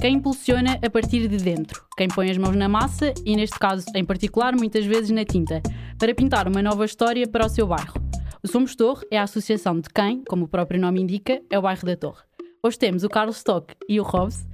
[0.00, 1.84] Quem impulsiona a partir de dentro?
[1.96, 5.60] Quem põe as mãos na massa e, neste caso em particular, muitas vezes na tinta,
[5.98, 8.00] para pintar uma nova história para o seu bairro.
[8.40, 11.62] O Somos Torre é a associação de quem, como o próprio nome indica, é o
[11.62, 12.22] bairro da Torre.
[12.62, 14.46] Hoje temos o Carlos Stock e o Robs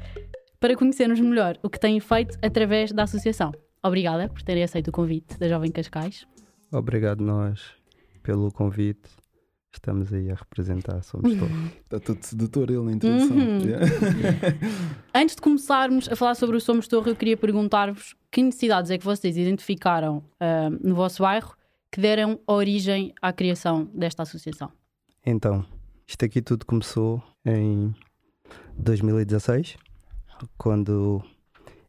[0.58, 3.52] para conhecermos melhor o que têm feito através da associação.
[3.82, 6.26] Obrigada por terem aceito o convite da Jovem Cascais.
[6.72, 7.60] Obrigado nós
[8.22, 9.10] pelo convite.
[9.74, 11.56] Estamos aí a representar, somos todos.
[11.82, 13.36] Está todo sedutor ele na introdução.
[13.36, 13.58] Uhum.
[13.58, 13.86] Yeah.
[15.12, 18.96] Antes de começarmos a falar sobre o Somos Torre, eu queria perguntar-vos que necessidades é
[18.96, 21.56] que vocês identificaram ah, no vosso bairro
[21.90, 24.70] que deram origem à criação desta associação.
[25.26, 25.66] Então,
[26.06, 27.92] isto aqui tudo começou em
[28.78, 29.76] 2016,
[30.56, 31.20] quando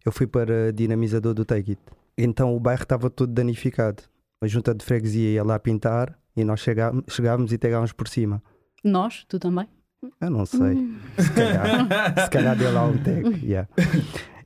[0.04, 1.82] eu fui para dinamizador do Take It.
[2.18, 4.04] Então o bairro estava todo danificado.
[4.42, 8.42] A junta de freguesia ia lá pintar e nós chegá- chegávamos e pegávamos por cima.
[8.84, 9.68] Nós, tu também?
[10.22, 10.76] Eu não sei.
[11.18, 13.28] Se calhar, se calhar deu lá um tag.
[13.44, 13.68] yeah.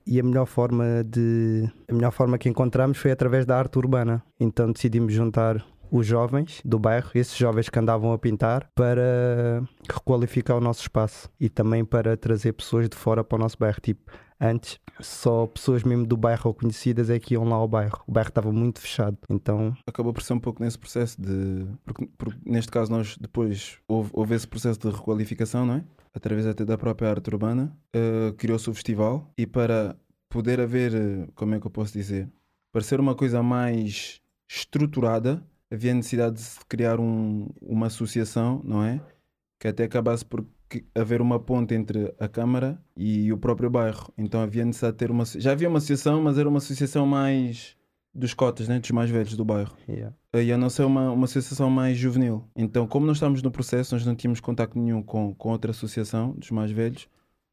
[0.07, 1.69] E a melhor forma de.
[1.89, 4.23] A melhor forma que encontramos foi através da arte urbana.
[4.39, 10.55] Então decidimos juntar os jovens do bairro, esses jovens que andavam a pintar, para requalificar
[10.57, 13.79] o nosso espaço e também para trazer pessoas de fora para o nosso bairro.
[13.81, 14.09] Tipo,
[14.39, 18.01] antes só pessoas mesmo do bairro ou conhecidas é que iam lá ao bairro.
[18.07, 19.17] O bairro estava muito fechado.
[19.29, 21.65] Então, Acabou por ser um pouco nesse processo de.
[21.85, 25.83] Porque, porque neste caso, nós depois houve, houve esse processo de requalificação, não é?
[26.13, 27.75] Através até da própria arte urbana.
[27.95, 29.95] eh, Criou-se o festival e para
[30.29, 30.93] poder haver.
[30.93, 32.27] eh, Como é que eu posso dizer?
[32.73, 38.99] Para ser uma coisa mais estruturada, havia necessidade de criar um- uma associação, não é?
[39.59, 44.13] Que até acabasse por que- haver uma ponte entre a Câmara e o próprio bairro.
[44.17, 45.25] Então havia necessidade de ter uma.
[45.25, 47.75] Já havia uma associação, mas era uma associação mais
[48.13, 48.79] dos cotas, né?
[48.79, 49.75] dos mais velhos do bairro.
[49.87, 50.13] yeah.
[50.33, 52.43] E a nossa é uma, uma associação mais juvenil.
[52.55, 56.31] Então, como nós estávamos no processo, nós não tínhamos contacto nenhum com, com outra associação
[56.37, 57.07] dos mais velhos,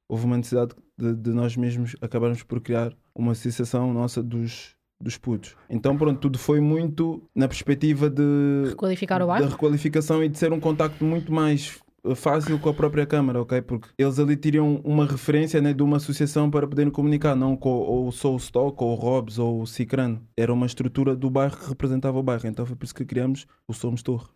[0.09, 5.17] houve uma necessidade de, de nós mesmos acabarmos por criar uma associação nossa dos, dos
[5.19, 5.55] putos.
[5.69, 8.22] Então, pronto, tudo foi muito na perspectiva de,
[8.71, 9.49] Requalificar o da bairro?
[9.50, 11.78] requalificação e de ser um contacto muito mais
[12.15, 13.61] fácil com a própria Câmara, ok?
[13.62, 17.71] Porque eles ali teriam uma referência né, de uma associação para poderem comunicar, não com
[17.71, 20.22] ou só o Stock, ou o Robs, ou o Cicrano.
[20.37, 22.47] Era uma estrutura do bairro que representava o bairro.
[22.47, 24.27] Então foi por isso que criamos o Somos Torre.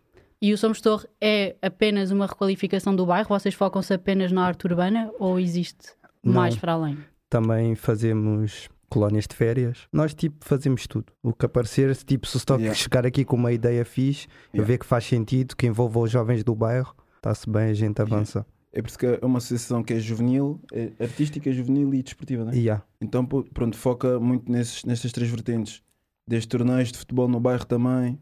[0.41, 3.27] E o Somos Torre é apenas uma requalificação do bairro?
[3.29, 5.89] Vocês focam-se apenas na arte urbana ou existe
[6.23, 6.33] Não.
[6.33, 6.97] mais para além?
[7.29, 9.87] também fazemos colónias de férias.
[9.93, 11.13] Nós, tipo, fazemos tudo.
[11.23, 12.77] O que aparecer, se, tipo, se o Stock Yeah.
[12.77, 14.67] chegar aqui com uma ideia fixe, eu Yeah.
[14.67, 18.45] ver que faz sentido, que envolva os jovens do bairro, está-se bem, a gente avança.
[18.73, 22.45] É por isso que é uma associação que é juvenil, é artística, juvenil e desportiva,
[22.45, 22.55] né?
[22.55, 22.83] Yeah.
[22.99, 25.83] Então, pronto, foca muito nesses, nestas três vertentes.
[26.25, 28.17] Desde torneios de futebol no bairro também,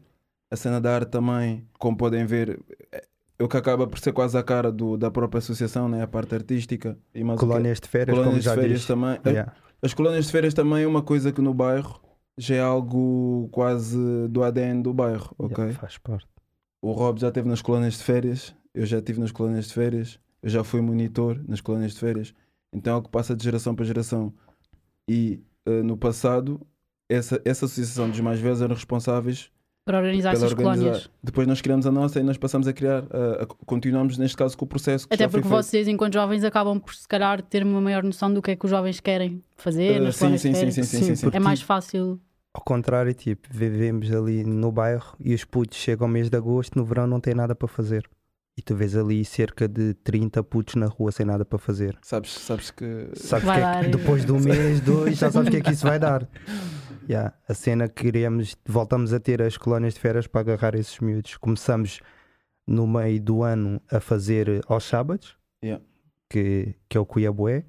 [0.50, 3.04] a cena da arte também, como podem ver, é
[3.44, 6.02] o que acaba por ser quase a cara do, da própria associação, né?
[6.02, 6.98] a parte artística.
[7.14, 9.20] E mais colónias de férias, colónias de férias também.
[9.24, 9.52] Yeah.
[9.80, 12.00] As colónias de férias também é uma coisa que no bairro
[12.36, 13.96] já é algo quase
[14.28, 15.64] do ADN do bairro, ok?
[15.64, 16.28] Yeah, faz parte.
[16.82, 20.18] O Rob já esteve nas colónias de férias, eu já estive nas colónias de férias,
[20.42, 22.34] eu já fui monitor nas colónias de férias.
[22.72, 24.32] Então é algo que passa de geração para geração.
[25.08, 26.60] E eh, no passado,
[27.08, 29.50] essa, essa associação dos mais velhos eram responsáveis
[29.84, 31.10] Para organizar essas colónias?
[31.22, 34.56] Depois nós criamos a nossa e nós passamos a criar, a- a- continuamos neste caso
[34.56, 35.08] com o processo.
[35.08, 35.62] Que Até já foi porque feito.
[35.64, 38.64] vocês, enquanto jovens, acabam por se calhar ter uma maior noção do que é que
[38.64, 40.74] os jovens querem fazer nas sim, colónias sim, de sim, férias.
[40.88, 42.20] sim, sim, Sim, É mais fácil.
[42.54, 46.76] Ao contrário, tipo, vivemos ali no bairro e os putos chegam ao mês de agosto,
[46.78, 48.08] no verão não têm nada para fazer.
[48.60, 51.96] E tu vês ali cerca de 30 putos na rua sem nada para fazer.
[52.02, 53.08] Sabes, sabes que.
[53.14, 55.70] Sabes que é que depois de um mês, dois, já sabes o que é que
[55.72, 56.28] isso vai dar.
[57.08, 61.00] Yeah, A cena que queremos, voltamos a ter as colónias de férias para agarrar esses
[61.00, 61.36] miúdos.
[61.38, 62.00] Começamos
[62.68, 65.82] no meio do ano a fazer aos sábados, Yeah.
[66.28, 67.64] que, que é o Cuiabué.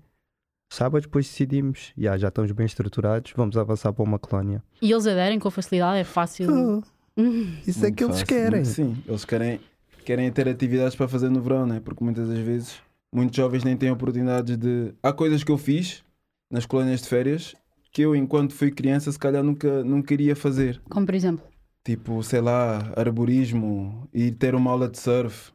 [0.72, 4.62] Sábados, depois decidimos, yeah, já estamos bem estruturados, vamos avançar para uma colónia.
[4.82, 6.52] E eles aderem com facilidade, é fácil.
[6.52, 6.82] Hum.
[7.66, 8.66] Isso é Muito que eles fácil, querem.
[8.66, 9.60] Sim, eles querem,
[10.04, 11.82] querem ter atividades para fazer no verão, né?
[11.84, 12.82] porque muitas das vezes
[13.14, 14.94] muitos jovens nem têm oportunidades de.
[15.04, 16.04] Há coisas que eu fiz
[16.50, 17.56] nas colónias de férias
[17.92, 20.82] que eu, enquanto fui criança, se calhar nunca, nunca iria fazer.
[20.90, 21.44] Como por exemplo.
[21.84, 25.52] Tipo, sei lá, arborismo e ter uma aula de surf.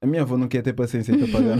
[0.00, 1.56] A minha avó não quer ter paciência para pagar.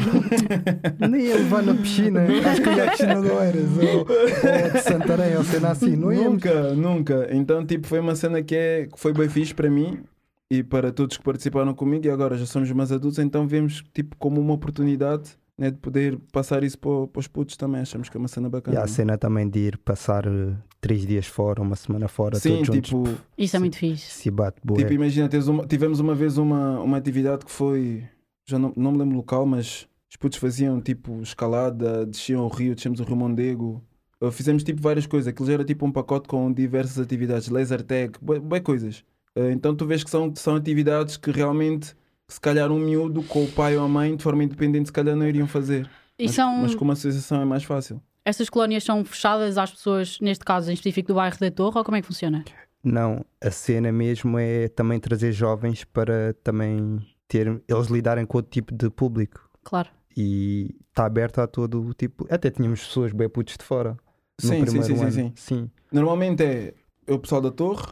[1.08, 4.80] Nem ia levar na piscina, acho que ia à piscina do Eiras ou, ou de
[4.82, 6.28] Santarém ou cena assim, não ia.
[6.28, 7.28] nunca, nunca.
[7.32, 10.04] Então, tipo, foi uma cena que, é, que foi bem fixe para mim
[10.50, 12.06] e para todos que participaram comigo.
[12.06, 16.18] E agora já somos mais adultos, então vemos tipo como uma oportunidade né, de poder
[16.32, 17.80] passar isso para, para os putos também.
[17.80, 18.80] Achamos que é uma cena E bacana.
[18.80, 22.50] há a cena também de ir passar eh, três dias fora, uma semana fora, Sim,
[22.62, 22.88] todos juntos.
[22.90, 23.04] tipo,
[23.36, 24.10] Isso é muito fixe.
[24.10, 24.78] Se bate, boé.
[24.78, 28.04] tipo imagina, uma- tivemos uma vez uma, uma atividade que foi,
[28.46, 32.48] já não, não me lembro o local, mas Os putos faziam tipo escalada, desciam o
[32.48, 33.84] rio, descemos o Rio Mondego.
[34.22, 35.28] Uh, fizemos tipo várias coisas.
[35.28, 38.12] Aquilo já era tipo um pacote com diversas atividades, laser tag,
[38.42, 39.04] bem coisas.
[39.36, 41.94] Uh, então tu vês que são, são atividades que realmente,
[42.26, 45.14] se calhar, um miúdo com o pai ou a mãe, de forma independente, se calhar
[45.16, 45.88] não iriam fazer.
[46.18, 48.02] E Mas, são, mas com uma associação é mais fácil.
[48.24, 51.84] essas colónias são fechadas às pessoas, neste caso em específico do bairro da Torre, ou
[51.84, 52.44] como é que funciona?
[52.82, 56.98] Não, a cena mesmo é também trazer jovens para também
[57.28, 59.48] ter eles lidarem com outro tipo de público.
[59.64, 59.88] Claro.
[60.16, 62.26] E está aberto a todo o tipo.
[62.30, 63.90] Até tínhamos pessoas bem putos de fora.
[64.42, 65.12] no Sim, sim, primeiro sim, sim, ano.
[65.12, 65.32] sim.
[65.36, 65.70] sim.
[65.92, 66.74] Normalmente é
[67.08, 67.86] o pessoal da torre,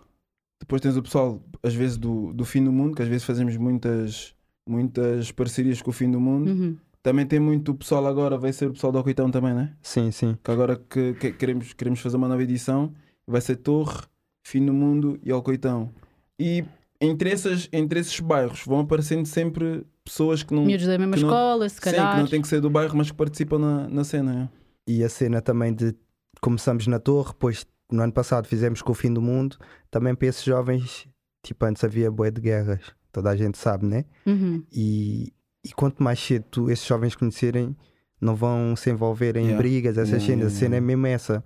[0.61, 3.56] depois tens o pessoal, às vezes, do, do fim do mundo, que às vezes fazemos
[3.56, 4.35] muitas,
[4.69, 6.50] muitas parcerias com o fim do mundo.
[6.50, 6.76] Uhum.
[7.03, 9.73] Também tem muito o pessoal agora, vai ser o pessoal do Alcoitão também, né?
[9.82, 10.37] Sim, sim.
[10.43, 12.93] Que agora que, que queremos, queremos fazer uma nova edição,
[13.26, 14.03] vai ser Torre,
[14.44, 15.91] Fim do Mundo e Alcoitão.
[16.38, 16.64] E
[17.00, 21.23] entre, essas, entre esses bairros vão aparecendo sempre pessoas que não, Miúdos da mesma que
[21.23, 22.19] não- escola, se sim, que calhar.
[22.19, 24.50] não têm que ser do bairro, mas que participam na, na cena.
[24.52, 24.91] é.
[24.91, 25.94] E a cena também de
[26.41, 29.56] começamos na torre, depois no ano passado fizemos com o fim do mundo,
[29.91, 31.06] também para esses jovens,
[31.44, 32.81] tipo antes havia boé de guerras,
[33.12, 34.05] toda a gente sabe, né?
[34.27, 34.62] Uhum.
[34.73, 35.33] E,
[35.65, 37.77] e quanto mais cedo tu, esses jovens conhecerem,
[38.21, 39.59] não vão se envolver em Yeah.
[39.59, 40.38] brigas, essas Yeah, cenas.
[40.53, 41.44] yeah, A cena é mesmo essa.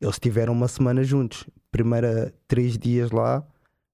[0.00, 1.46] Eles tiveram uma semana juntos.
[1.70, 3.42] Primeira três dias lá,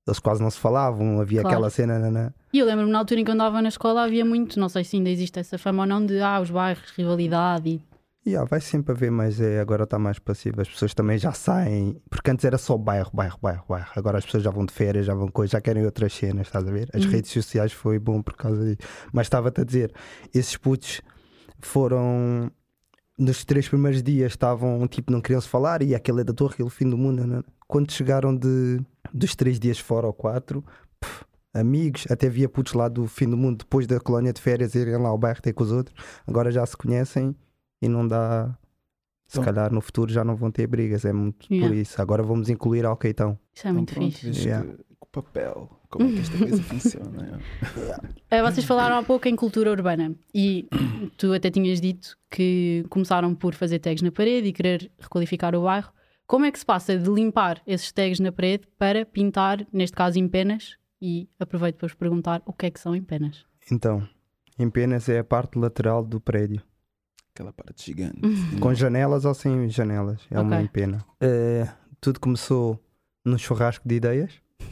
[0.07, 1.57] eles quase não se falavam, havia Claro.
[1.57, 1.99] aquela cena.
[1.99, 2.35] Nana.
[2.53, 4.83] E eu lembro-me na altura em que eu andava na escola havia muito, não sei
[4.85, 7.81] se ainda existe essa fama ou não, de ah, os bairros, rivalidade e
[8.26, 10.61] Yeah, vai sempre haver, mas é, agora está mais passivo.
[10.61, 13.93] As pessoas também já saem, porque antes era só bairro, bairro, bairro, bairro.
[13.94, 16.67] Agora as pessoas já vão de férias, já vão coisa, já querem outras cenas, estás
[16.67, 16.88] a ver?
[16.93, 17.11] As Uhum.
[17.12, 18.78] redes sociais foi bom por causa disso.
[19.12, 19.93] Mas estava-te a dizer,
[20.34, 21.00] esses putos
[21.61, 22.50] foram
[23.17, 26.55] nos três primeiros dias estavam tipo, não queriam se falar, e aquele é da torre,
[26.55, 27.44] aquele fim do mundo.
[27.69, 28.81] Quando chegaram de,
[29.14, 30.64] dos três dias fora ou quatro,
[31.55, 34.96] amigos, até via putos lá do fim do mundo depois da colónia de férias irem
[34.99, 35.96] lá ao bairro ter com os outros,
[36.26, 37.34] agora já se conhecem
[37.81, 38.56] e não dá.
[39.26, 41.69] Se Então- calhar no futuro já não vão ter brigas, é muito Yeah.
[41.69, 42.00] por isso.
[42.00, 43.37] Agora vamos incluir Alqueitão.
[43.55, 44.44] isso é muito então, pronto, fixe.
[44.49, 44.69] Yeah.
[44.73, 47.40] que, com o papel, como é que esta coisa funciona.
[48.31, 48.38] é.
[48.38, 50.69] Ah, vocês falaram há pouco em cultura urbana e
[51.19, 55.62] tu até tinhas dito que começaram por fazer tags na parede e querer requalificar o
[55.62, 55.90] bairro.
[56.25, 60.19] Como é que se passa de limpar esses tags na parede para pintar, neste caso,
[60.20, 60.76] em penas?
[61.02, 63.44] E aproveito para vos perguntar o que é que são em penas.
[63.70, 64.06] Então,
[64.58, 66.62] em penas é a parte lateral do prédio.
[67.37, 68.19] Aquela parte gigante.
[68.59, 70.23] Com janelas ou sem janelas.
[70.31, 70.65] É uma Ok.
[70.65, 71.05] empena.
[71.21, 71.69] Eh,
[72.00, 72.83] tudo começou
[73.23, 74.33] num churrasco de ideias.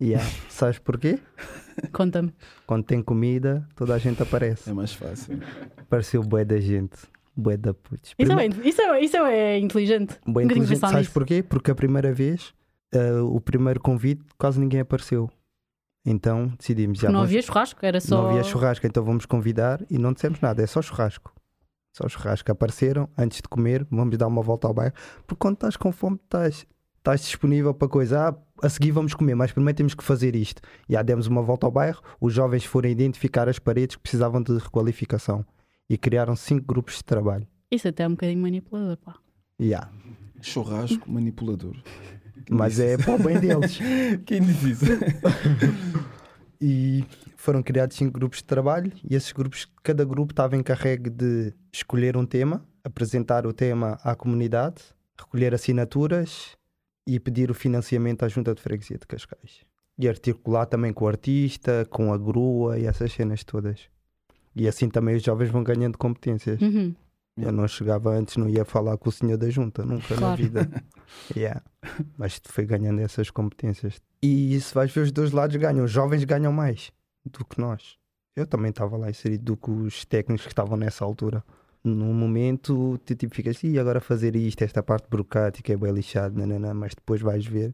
[0.00, 0.26] Yeah.
[0.50, 1.18] Sabes porquê?
[1.90, 2.30] Conta-me.
[2.66, 4.68] Quando tem comida, toda a gente aparece.
[4.68, 5.38] É mais fácil.
[5.74, 6.98] Apareceu bué da gente.
[7.34, 8.14] Bué da putz.
[8.18, 10.18] Isso, é, Prime- bem- isso, é, isso é inteligente.
[10.26, 10.78] bué inteligente.
[10.80, 11.12] Sabes nisso.
[11.12, 11.42] porquê?
[11.42, 12.52] Porque a primeira vez,
[12.92, 15.30] eh, o primeiro convite, quase ninguém apareceu.
[16.04, 17.08] Então decidimos já.
[17.08, 18.22] Não vamos- havia churrasco, era só.
[18.22, 21.32] Não havia churrasco, então vamos convidar e não dissemos nada, é só churrasco.
[21.96, 22.52] Só churrasco.
[22.52, 24.92] Apareceram antes de comer, vamos dar uma volta ao bairro.
[25.26, 26.66] Porque quando estás com fome, estás,
[26.98, 28.28] estás disponível para coisa.
[28.28, 30.60] Ah, a seguir vamos comer, mas primeiro temos que fazer isto.
[30.88, 34.42] E já demos uma volta ao bairro, os jovens foram identificar as paredes que precisavam
[34.42, 35.44] de requalificação
[35.88, 37.46] e criaram cinco grupos de trabalho.
[37.70, 39.16] Isso até é um bocadinho manipulador, pá.
[39.58, 39.90] Yeah.
[40.42, 41.76] Churrasco manipulador.
[42.50, 43.78] Mas é para o bem deles.
[44.26, 44.84] Quem diz isso?
[46.60, 47.04] e
[47.36, 52.16] foram criados cinco grupos de trabalho e esses grupos, cada grupo estava encarregue de escolher
[52.16, 54.82] um tema, apresentar o tema à comunidade,
[55.18, 56.56] recolher assinaturas
[57.06, 59.64] e pedir o financiamento à Junta de Freguesia de Cascais.
[59.98, 63.88] E articular também com o artista, com a grua e essas cenas todas.
[64.54, 66.60] E assim também os jovens vão ganhando competências.
[66.60, 66.94] Uhum.
[67.36, 70.36] Eu não chegava antes, não ia falar com o senhor da junta, nunca na Claro.
[70.42, 70.68] vida.
[71.36, 71.62] Yeah.
[72.18, 74.00] Mas foi ganhando essas competências.
[74.22, 75.84] E isso vais ver os dois lados ganham.
[75.84, 76.90] Os jovens ganham mais
[77.24, 77.96] do que nós.
[78.34, 81.44] Eu também estava lá inserido do que os técnicos que estavam nessa altura.
[81.84, 86.36] Num momento, tu tipo ficas, e agora fazer isto, esta parte burocrática é bem lixado,
[86.36, 87.72] nanana", mas depois vais ver.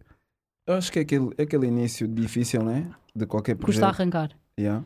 [0.68, 2.90] Eu acho que é aquele, é aquele início difícil, né?
[3.16, 3.80] De qualquer projeto.
[3.82, 4.30] Custa a arrancar.
[4.60, 4.84] Yeah.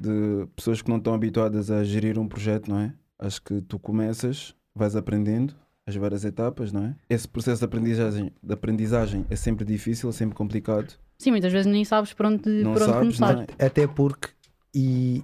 [0.00, 2.94] De pessoas que não estão habituadas a gerir um projeto, não é?
[3.18, 5.54] Acho que tu começas, vais aprendendo
[5.86, 6.96] as várias etapas, não é?
[7.08, 10.92] Esse processo de aprendizagem, de aprendizagem é sempre difícil, é sempre complicado.
[11.18, 13.36] Sim, muitas vezes nem sabes por onde, Não por onde sabes, começar.
[13.36, 13.66] não é?
[13.66, 14.28] Até porque,
[14.74, 15.22] e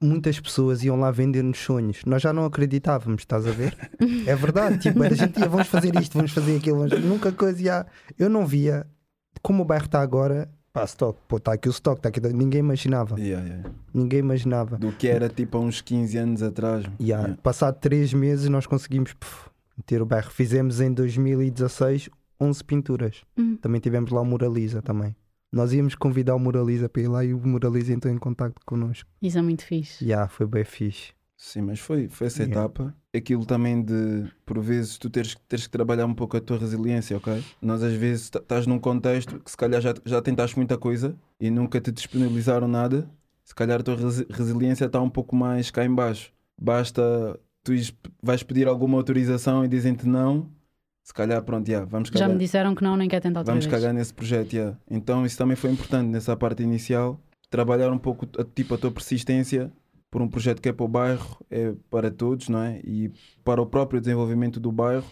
[0.00, 2.04] muitas pessoas iam lá vender-nos sonhos.
[2.04, 3.74] Nós já não acreditávamos, estás a ver?
[4.26, 7.04] É verdade, tipo, a gente ia, vamos fazer isto, vamos fazer aquilo, vamos...
[7.04, 7.60] nunca coisa.
[7.62, 7.86] já-
[8.18, 8.86] Eu não via
[9.42, 10.48] como o bairro está agora.
[10.74, 12.18] Pá, stock, pô, está aqui o stock, está aqui.
[12.32, 13.70] Ninguém imaginava, Yeah, yeah.
[13.94, 14.76] ninguém imaginava.
[14.76, 16.84] Do que era tipo há uns 15 anos atrás.
[16.98, 17.36] E há, Yeah.
[17.44, 20.28] passado três meses, nós conseguimos puf, meter o bairro.
[20.32, 23.22] Fizemos em 2016 11 pinturas.
[23.38, 23.56] Hum.
[23.56, 25.14] Também tivemos lá o Moraliza também.
[25.52, 29.08] Nós íamos convidar o Moraliza para ir lá e o Moraliza entrou em contato connosco.
[29.22, 30.04] Isso é muito fixe.
[30.04, 31.12] E ah, foi bem fixe.
[31.36, 32.60] Sim, mas foi, foi essa Yeah.
[32.60, 32.92] etapa.
[33.14, 37.16] Aquilo também de, por vezes, tu teres, teres que trabalhar um pouco a tua resiliência,
[37.16, 37.44] ok?
[37.62, 41.14] Nós, às vezes, tá- estás num contexto que se calhar já, já tentaste muita coisa
[41.40, 43.08] e nunca te disponibilizaram nada.
[43.44, 46.32] Se calhar a tua resi- resiliência está um pouco mais cá em baixo.
[46.60, 47.72] Basta, tu
[48.22, 50.48] vais pedir alguma autorização e dizem-te não.
[51.04, 53.52] Se calhar, pronto, já, vamos Já cagar, me disseram que não, nem quer tentar outra
[53.52, 53.74] vamos vez.
[53.80, 54.74] cagar nesse projeto, já.
[54.90, 57.20] Então isso também foi importante nessa parte inicial.
[57.50, 59.70] Trabalhar um pouco, tipo, a tua persistência
[60.14, 62.80] por um projeto que é para o bairro, é para todos, não é?
[62.84, 63.10] E
[63.42, 65.04] para o próprio desenvolvimento do bairro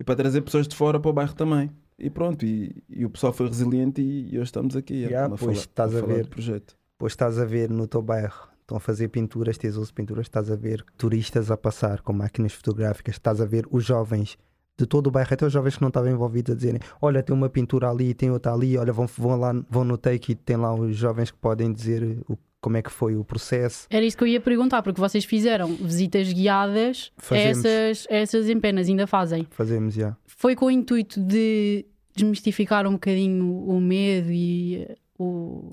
[0.00, 1.70] e para trazer pessoas de fora para o bairro também.
[1.96, 5.38] E pronto, e, e o pessoal foi resiliente e, e hoje estamos aqui Yeah, a,
[5.38, 6.26] pois, estás a falar ver.
[6.26, 6.76] projeto.
[6.96, 10.26] Depois estás a ver no teu bairro, estão a fazer pinturas, tens uso de pinturas,
[10.26, 14.36] estás a ver turistas a passar com máquinas fotográficas, estás a ver os jovens
[14.76, 17.32] de todo o bairro, até os jovens que não estavam envolvidos a dizerem: Olha, tem
[17.32, 20.56] uma pintura ali, tem outra ali, olha, vão, vão lá, vão no take e tem
[20.56, 23.86] lá os jovens que podem dizer o, como é que foi o processo.
[23.90, 27.64] Era isso que eu ia perguntar, porque vocês fizeram visitas guiadas a Fazemos.
[27.64, 29.46] essas, a essas empenas, ainda fazem.
[29.50, 30.16] Fazemos já.
[30.26, 35.72] Foi com o intuito de desmistificar um bocadinho o medo e eh, o,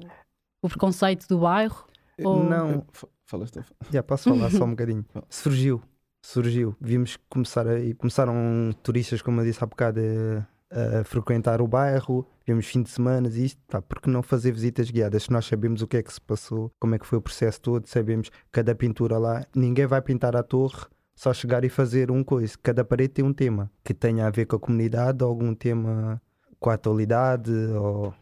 [0.62, 1.86] o preconceito do bairro?
[2.24, 3.74] Ou- Não, Fa- Fala, Stefan.
[3.92, 5.04] Já posso falar só um bocadinho.
[5.28, 5.82] Surgiu,
[6.24, 6.76] surgiu.
[6.80, 8.36] Vimos que começar a, e começaram
[8.84, 12.26] turistas, como eu disse há bocado, a, a frequentar o bairro.
[12.46, 15.24] Vimos fim de semana e isto, pá, por que não fazer visitas guiadas?
[15.24, 17.60] Se nós sabemos o que é que se passou, como é que foi o processo
[17.62, 20.86] todo, sabemos cada pintura lá, ninguém vai pintar a torre.
[21.18, 22.56] Só chegar e fazer um coisa.
[22.62, 26.22] Cada parede tem um tema que tenha a ver com a comunidade, ou algum tema
[26.60, 28.14] com a atualidade, ou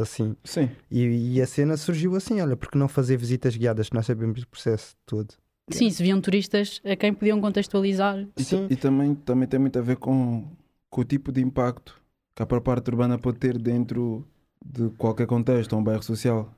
[0.00, 0.36] assim.
[0.42, 3.90] Sim, E, e a cena surgiu assim: olha, porque não fazer visitas guiadas?
[3.92, 5.32] Nós sabemos o processo todo.
[5.70, 8.26] Sim, se viam turistas a quem podiam contextualizar.
[8.36, 8.66] E, Sim.
[8.68, 10.44] e também, também tem muito a ver com,
[10.92, 11.98] com o tipo de impacto
[12.36, 14.28] que a própria parte urbana pode ter dentro
[14.64, 16.54] de qualquer contexto, um bairro social.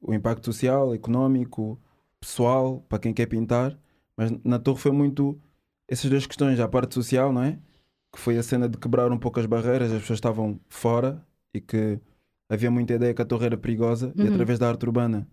[0.00, 1.78] O impacto social, económico,
[2.20, 3.76] pessoal, para quem quer pintar.
[4.16, 5.36] Mas na Torre foi muito
[5.88, 7.58] essas duas questões, a parte social, não é?
[8.12, 11.20] Que foi a cena de quebrar um pouco as barreiras, as pessoas estavam fora
[11.52, 11.98] e que
[12.48, 14.34] havia muita ideia que a Torre era perigosa e Uhum.
[14.34, 15.26] através da arte urbana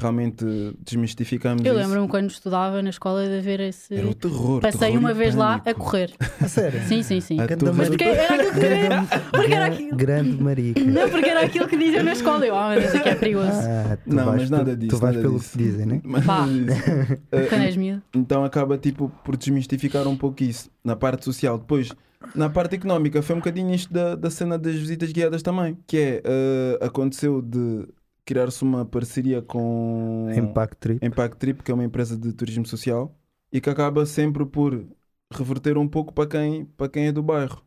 [0.00, 0.44] realmente
[0.84, 3.94] desmistificamos Eu lembro-me quando estudava na escola de ver esse.
[3.94, 4.60] Era o terror.
[4.60, 6.12] Passei terror uma vez lá a correr.
[6.40, 6.80] A sério?
[6.86, 7.38] Sim, sim, sim.
[7.40, 9.96] A Mas porque era aquilo que Porque era aquilo.
[9.96, 10.80] Grande marica.
[10.84, 12.46] Não, porque era aquilo que diziam na escola.
[12.46, 13.50] Eu, ah, mas isso aqui é perigoso.
[13.50, 15.52] Ah, tu Não, vais mas nada disso, Tu vais nada pelo disso.
[15.52, 16.00] que dizem, né?
[16.04, 16.46] Mas Pá.
[17.32, 18.02] Eh, Quando és miúdo.
[18.14, 21.58] Então acaba tipo por desmistificar um pouco isso na parte social.
[21.58, 21.90] Depois,
[22.34, 25.76] na parte económica, foi um bocadinho isto da, da cena das visitas guiadas também.
[25.86, 27.86] Que é, eh, aconteceu de
[28.26, 31.06] criar-se uma parceria com Impact Trip.
[31.06, 33.16] Impact Trip, que é uma empresa de turismo social,
[33.52, 34.84] e que acaba sempre por
[35.32, 37.62] reverter um pouco para quem, para quem é do bairro.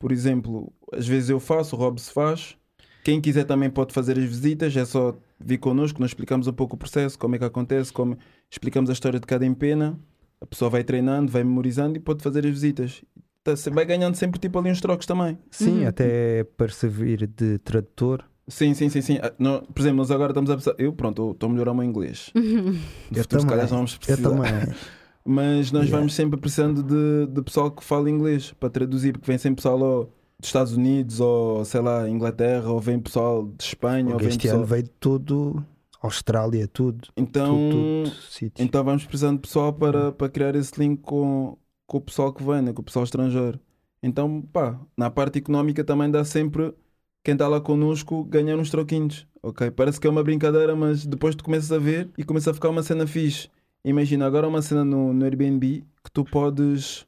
[0.00, 2.56] Por exemplo, às vezes eu faço, o Rob se faz.
[3.04, 6.74] Quem quiser também pode fazer as visitas, é só vir connosco, nós explicamos um pouco
[6.74, 8.16] o processo, como é que acontece, como
[8.50, 9.98] explicamos a história de cada empena.
[10.40, 13.04] A pessoa vai treinando, vai memorizando e pode fazer as visitas.
[13.44, 15.36] Tá- Vai ganhando sempre tipo ali uns trocos também.
[15.50, 15.88] Sim, Uhum.
[15.88, 18.24] até para servir de tradutor.
[18.48, 19.18] Sim, sim, sim, sim.
[19.22, 20.74] Ah, por exemplo, nós agora estamos a pensar.
[20.78, 22.30] Eu, pronto, estou a melhorar o meu inglês.
[22.34, 23.46] Eu futuro, se também.
[23.46, 24.28] calhar, já vamos Eu precisar.
[24.30, 24.74] também.
[25.24, 25.96] Mas nós Yeah.
[25.98, 29.80] vamos sempre precisando de, de pessoal que fala inglês para traduzir, porque vem sempre pessoal
[29.80, 30.00] ó,
[30.38, 34.40] dos Estados Unidos ou sei lá, Inglaterra, ou vem pessoal de Espanha, ou vem Este
[34.42, 34.58] pessoal.
[34.58, 35.64] ano veio tudo.
[36.02, 37.08] Austrália, tudo.
[37.16, 38.64] Então, Tudo, tudo sítio.
[38.64, 41.56] então vamos precisando de pessoal para, para criar esse link com,
[41.86, 43.60] com o pessoal que vem, né, com o pessoal estrangeiro.
[44.02, 46.74] Então, pá, na parte económica também dá sempre
[47.24, 49.70] quem está lá connosco ganhar uns troquinhos, ok?
[49.70, 52.68] Parece que é uma brincadeira, mas depois tu começas a ver e começa a ficar
[52.68, 53.48] uma cena fixe.
[53.84, 57.06] Imagina agora uma cena no, no Airbnb que tu podes,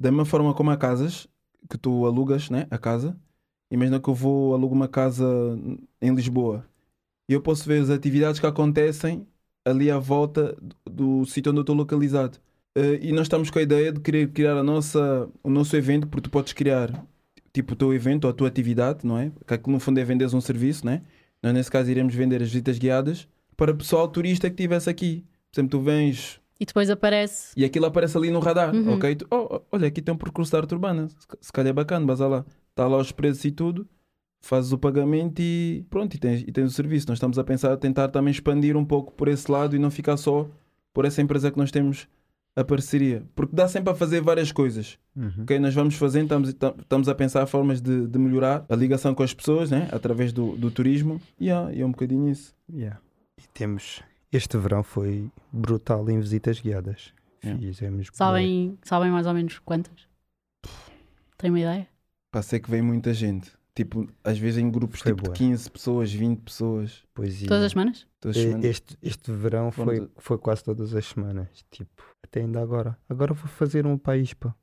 [0.00, 1.26] da mesma forma como há casas,
[1.68, 3.16] que tu alugas, né, a casa.
[3.70, 5.24] Imagina que eu vou alugo uma casa
[6.00, 6.64] em Lisboa
[7.28, 9.26] e eu posso ver as atividades que acontecem
[9.64, 12.38] ali à volta do, do sítio onde eu estou localizado.
[12.76, 16.06] Eh, e nós estamos com a ideia de querer criar a nossa, o nosso evento,
[16.06, 16.90] porque tu podes criar
[17.54, 19.30] tipo o teu evento ou a tua atividade, não é?
[19.46, 21.00] Que aquilo no fundo é venderes um serviço, né?
[21.42, 25.24] Nós nesse caso iremos vender as visitas guiadas para pessoal turista que estivesse aqui.
[25.52, 27.52] Por exemplo, tu vens E depois aparece.
[27.56, 28.94] e aquilo aparece ali no radar, Uhum.
[28.94, 29.14] ok?
[29.14, 31.08] Tu, oh, oh, olha, aqui tem um percurso da arte urbana,
[31.40, 32.44] se calhar é bacana, vas lá.
[32.70, 33.86] Está lá os preços e tudo,
[34.40, 37.06] fazes o pagamento e pronto, e tens, e tens o serviço.
[37.08, 39.90] Nós estamos a pensar, a tentar também expandir um pouco por esse lado e não
[39.92, 40.48] ficar só
[40.92, 42.08] por essa empresa que nós temos
[42.56, 43.22] a parceria.
[43.34, 44.98] Porque dá sempre a fazer várias coisas.
[45.16, 45.42] Uhum.
[45.42, 49.14] Ok, nós vamos fazendo, estamos, tam- estamos a pensar formas de, de melhorar a ligação
[49.14, 49.88] com as pessoas, né?
[49.92, 51.20] através do, do turismo.
[51.38, 52.54] E yeah, e é um bocadinho isso.
[52.72, 53.00] Yeah.
[53.38, 54.02] E temos.
[54.32, 57.12] Este verão foi brutal em visitas guiadas.
[57.44, 57.60] Yeah.
[57.60, 58.08] Fizemos.
[58.12, 60.08] Sabem, sabem mais ou menos quantas?
[61.36, 61.86] Tem uma ideia?
[62.32, 63.52] Pá, sei que vem muita gente.
[63.76, 65.36] Tipo, às vezes em grupos Foi tipo, de boa.
[65.36, 67.02] 15 pessoas, 20 pessoas.
[67.12, 67.48] Poesia.
[67.48, 68.06] Todas as semanas?
[68.20, 68.64] Todas as semanas.
[68.64, 71.48] Este, este verão foi, foi quase todas as semanas.
[71.72, 71.90] Tipo,
[72.22, 72.96] até ainda agora.
[73.08, 74.54] Agora vou fazer um para a ISPA.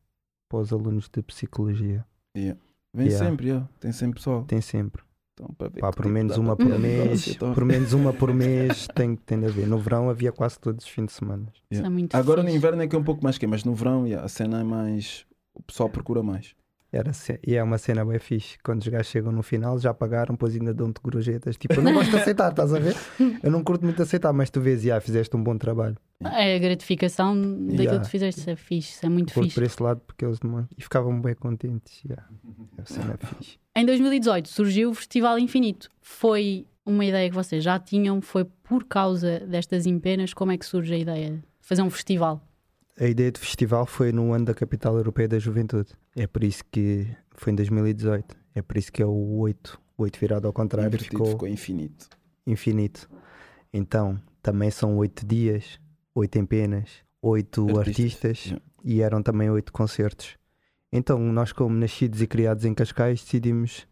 [0.49, 2.05] Para os alunos de psicologia.
[2.37, 2.59] Yeah.
[2.93, 3.25] Vem Yeah.
[3.29, 3.69] sempre, yeah.
[3.79, 4.43] tem sempre pessoal.
[4.45, 5.03] Tem sempre.
[5.33, 7.27] Então, para ver Pá, que por menos uma para por mês.
[7.27, 7.53] então.
[7.53, 9.67] Por menos uma por mês tem, tem de haver.
[9.67, 11.51] No verão havia quase todos os fins de semana.
[11.69, 13.73] Isso é muito Agora no inverno é que é um pouco mais que mas no
[13.73, 15.25] verão yeah, a cena é mais.
[15.53, 16.55] O pessoal procura mais.
[16.93, 17.11] Era
[17.47, 18.57] e é uma cena bem fixe.
[18.61, 21.55] Quando os gajos chegam no final, já pagaram, depois ainda dão-te gorjetas.
[21.55, 22.95] Tipo, eu não gosto de aceitar, estás a ver?
[23.41, 25.95] Eu não curto muito aceitar, mas tu vês, já fizeste um bom trabalho.
[26.21, 27.99] É a gratificação daquilo Yeah.
[27.99, 28.49] que tu fizeste.
[28.49, 29.55] É fixe, é muito Curto fixe.
[29.55, 30.67] por esse lado porque eles demonstam.
[30.77, 32.01] E ficavam bem contentes.
[32.05, 32.15] já.
[32.15, 32.19] É
[32.77, 33.57] uma cena fixe.
[33.75, 35.89] Em 2018 surgiu o Festival Infinito.
[36.01, 38.21] Foi uma ideia que vocês já tinham?
[38.21, 40.33] Foi por causa destas empenas?
[40.33, 42.45] Como é que surge a ideia de fazer um festival?
[42.99, 45.91] A ideia do festival foi no ano da Capital Europeia da Juventude.
[46.15, 48.35] É por isso que foi em 2018.
[48.53, 49.79] É por isso que é o 8.
[49.97, 52.09] O 8 virado ao contrário Invertido, ficou ficou infinito.
[52.45, 53.09] infinito.
[53.73, 55.79] Então, também são 8 dias,
[56.13, 56.89] 8 empenas,
[57.21, 58.65] 8 Artistas, artistas, yeah.
[58.83, 60.37] e eram também 8 concertos.
[60.91, 63.87] Então, nós, como nascidos e criados em Cascais, decidimos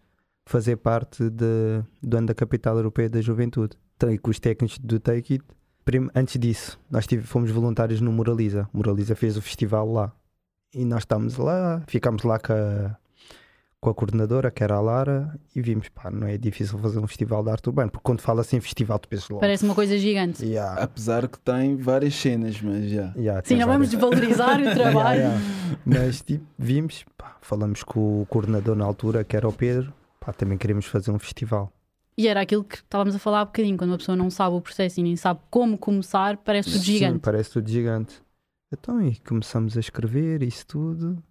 [0.45, 3.77] fazer parte de, do ano da Capital Europeia da Juventude.
[3.95, 5.45] Então, e com os técnicos do Take It,
[6.15, 8.67] antes disso, nós tive- fomos voluntários no Moraliza.
[8.74, 10.12] Moraliza fez o festival lá.
[10.74, 12.96] E nós estávamos lá, ficámos lá com a,
[13.81, 17.08] com a coordenadora, que era a Lara, e vimos, pá, não é difícil fazer um
[17.08, 19.39] festival de arte urbano, porque quando fala assim festival, tu pensas logo.
[19.39, 20.46] Parece uma coisa gigante.
[20.46, 23.12] Yeah, Apesar que tem várias cenas, mas já.
[23.15, 25.19] yeah, Sim, tem não vamos várias- desvalorizar o trabalho.
[25.22, 25.75] Yeah, yeah.
[25.86, 30.31] Mas tipo, vimos, pá, falamos com o coordenador na altura, que era o Pedro, pá,
[30.34, 31.72] também queremos fazer um festival.
[32.19, 34.59] E era aquilo que estávamos a falar há bocadinho, quando uma pessoa não sabe o
[34.59, 37.19] processo e nem sabe como começar, parece tudo Sim, gigante.
[37.19, 38.21] parece tudo gigante.
[38.73, 41.23] Então, e começamos a escrever isso tudo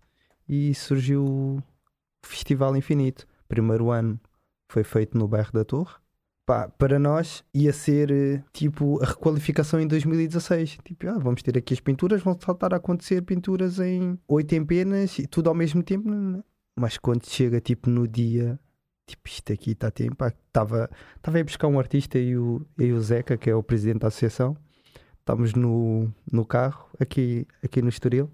[0.49, 1.63] e surgiu o
[2.25, 3.27] Festival Infinito.
[3.47, 4.19] Primeiro ano
[4.73, 5.95] foi feito no bairro da Torre.
[6.47, 10.79] Pá, para nós ia ser eh, tipo a requalificação em 2016.
[10.83, 15.19] Tipo, ah, vamos ter aqui as pinturas, vão saltar a acontecer pinturas em oito empenas
[15.19, 16.09] e tudo ao mesmo tempo.
[16.09, 16.45] Não, não.
[16.81, 18.59] Mas quando chega tipo no dia,
[19.09, 20.39] tipo, isto aqui está a ter impacto.
[20.47, 20.89] Estava
[21.25, 24.09] a ir buscar um artista e o, e o Zeca, que é o presidente da
[24.09, 24.57] associação.
[25.21, 28.31] Estamos no, no carro, aqui, aqui no Estoril.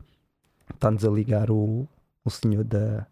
[0.73, 1.89] Está-nos a ligar o,
[2.25, 3.07] o senhor da,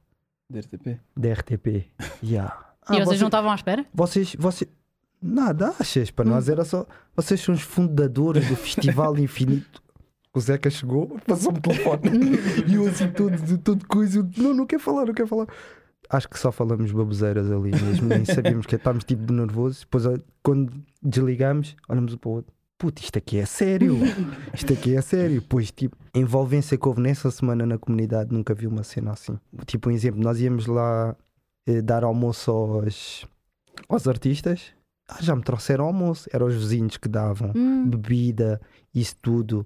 [0.49, 1.01] DRTP.
[1.17, 1.87] da RTP.
[2.23, 2.69] Yeah.
[2.91, 3.87] E Ah, vocês você- não estavam à espera?
[3.95, 4.71] vocês, vocês.
[5.21, 6.11] Nada, achas?
[6.11, 6.31] Para Hum.
[6.31, 6.85] nós era só.
[7.15, 9.81] Vocês são os fundadores do Festival Infinito.
[10.35, 12.03] O Zeca chegou, passou-me o telefone
[12.67, 14.19] e eu assim, todo, todo coisa.
[14.21, 15.47] eu, Não, não quer falar, não quer falar.
[16.11, 19.81] Acho que só falamos baboseiras ali mesmo, nem sabíamos que estávamos tipo nervosos.
[19.81, 22.53] Depois, ó, quando desligamos, olhamos um para o outro.
[22.77, 23.97] Puta, isto aqui é sério.
[24.53, 25.41] Isto aqui é sério.
[25.49, 29.39] Pois, tipo, a envolvência que houve nessa semana na comunidade, nunca vi uma cena assim.
[29.67, 31.15] Tipo, um exemplo, nós íamos lá
[31.67, 33.25] eh, dar almoço aos,
[33.89, 34.73] aos artistas.
[35.09, 36.29] Ah, já me trouxeram almoço.
[36.33, 38.61] Eram os vizinhos que davam Hum, bebida,
[38.93, 39.65] isso tudo.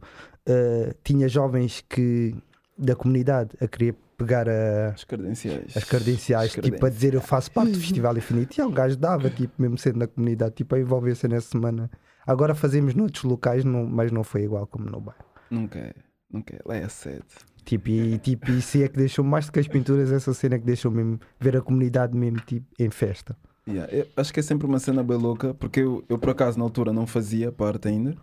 [0.48, 2.36] Uh, tinha jovens que
[2.78, 5.76] da comunidade a querer pegar a- As credenciais.
[5.76, 8.58] as credenciais, As tipo, a dizer eu faço parte do Festival Infinito.
[8.58, 11.90] E um gajo dava, tipo, mesmo sendo na comunidade, tipo, a envolver-se nessa semana.
[12.26, 15.24] Agora fazemos noutros locais, não- mas não foi igual como no bairro.
[15.50, 15.94] Nunca é.
[16.32, 16.58] Nunca é.
[16.64, 17.22] Lá é sede.
[17.64, 20.64] Tipo, e, tipo, isso é que deixou mais do que as pinturas, essa cena que
[20.64, 23.36] deixou mesmo ver a comunidade mesmo tipo, em festa.
[23.68, 26.56] Yeah, eu acho que é sempre uma cena bem louca, porque eu, eu por acaso
[26.58, 28.14] na altura não fazia parte ainda.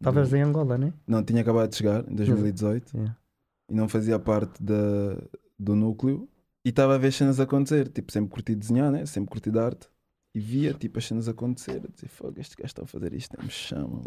[0.00, 0.92] Estavas em Angola, né?
[1.06, 3.16] Não, tinha acabado de chegar em 2018 Yeah.
[3.70, 4.74] E não fazia parte da,
[5.58, 6.28] do núcleo
[6.64, 7.88] e estava a ver as cenas acontecer.
[7.88, 9.04] Tipo, sempre curti desenhar, né?
[9.06, 9.88] sempre curti de arte
[10.34, 11.82] e via tipo, as cenas acontecer.
[11.82, 14.02] Eu dizia, fogo, este gajo está a fazer isto, nem me chama.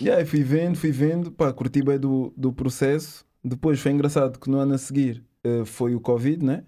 [0.00, 3.24] e aí fui vendo, fui vendo, pá, curti bem do, do processo.
[3.44, 6.64] Depois foi engraçado que no ano a seguir eh, foi o Covid, né?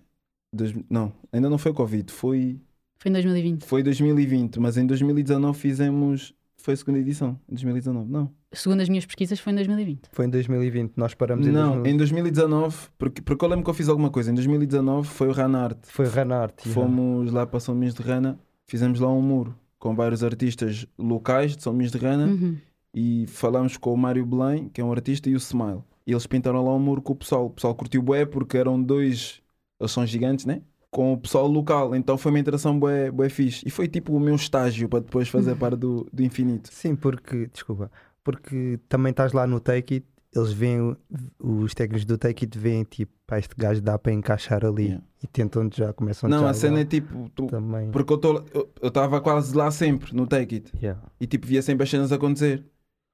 [0.53, 2.61] Dois- não, ainda não foi o Covid, foi,
[2.99, 3.65] Foi em 2020.
[3.65, 6.35] foi 2020, mas em 2019 fizemos.
[6.57, 8.33] Foi a segunda edição, em 2019, não.
[8.55, 10.01] Segundo as minhas pesquisas, foi em 2020.
[10.13, 11.93] Foi em 2020, nós paramos em Não, 2020.
[11.95, 14.31] em 2019, porque, porque eu lembro que eu fiz alguma coisa.
[14.31, 15.79] Em 2019 foi o Ranart.
[15.85, 16.65] Foi Ranart.
[16.67, 16.73] yeah.
[16.75, 21.57] Fomos lá para São Domingos de Rana, fizemos lá um muro com vários artistas locais
[21.57, 22.57] de São Domingos de Rana Uhum.
[22.95, 25.83] e falámos com o Mário Belém, que é um artista, e o Smile.
[26.07, 27.47] E eles pintaram lá um muro com o pessoal.
[27.47, 29.41] O pessoal curtiu bué porque eram dois,
[29.81, 30.61] eles são gigantes, né?
[30.91, 31.95] Com o pessoal local.
[31.97, 33.63] Então foi uma interação bué, bué fixe.
[33.67, 36.69] E foi tipo o meu estágio para depois fazer parte do, do infinito.
[36.73, 37.91] Sim, porque, desculpa,
[38.25, 40.97] porque também estás lá no Take It, eles veem,
[41.39, 45.05] os técnicos do Take It veem tipo, pá, este gajo dá para encaixar ali Yeah.
[45.23, 47.91] e tentam já, começam Não, já a cena é tipo, tu- também.
[47.93, 50.73] porque eu estava quase lá sempre no Take It.
[50.83, 51.01] Yeah.
[51.21, 52.65] e tipo via sempre as cenas acontecer.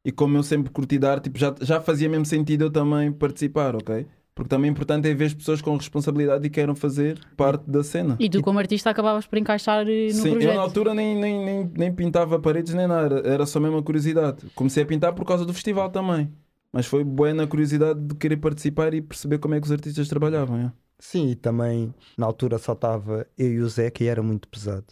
[0.03, 3.77] E como eu sempre curti dar, tipo, já, já fazia mesmo sentido eu também participar,
[3.77, 4.07] ok?
[4.41, 7.85] Porque também é importante é ver as pessoas com responsabilidade e queiram fazer parte da
[7.85, 8.17] cena.
[8.19, 10.51] E tu, como artista, acabavas por encaixar eh, no Sim, projeto.
[10.53, 13.83] eu na altura nem, nem, nem, nem pintava paredes nem nada, era só mesmo a
[13.83, 14.47] curiosidade.
[14.55, 16.33] Comecei a pintar por causa do festival também.
[16.73, 20.09] Mas foi boa na curiosidade de querer participar e perceber como é que os artistas
[20.09, 20.57] trabalhavam.
[20.57, 20.73] é.
[20.99, 24.87] Sim, e também na altura só estava eu e o Zeca e era muito pesado.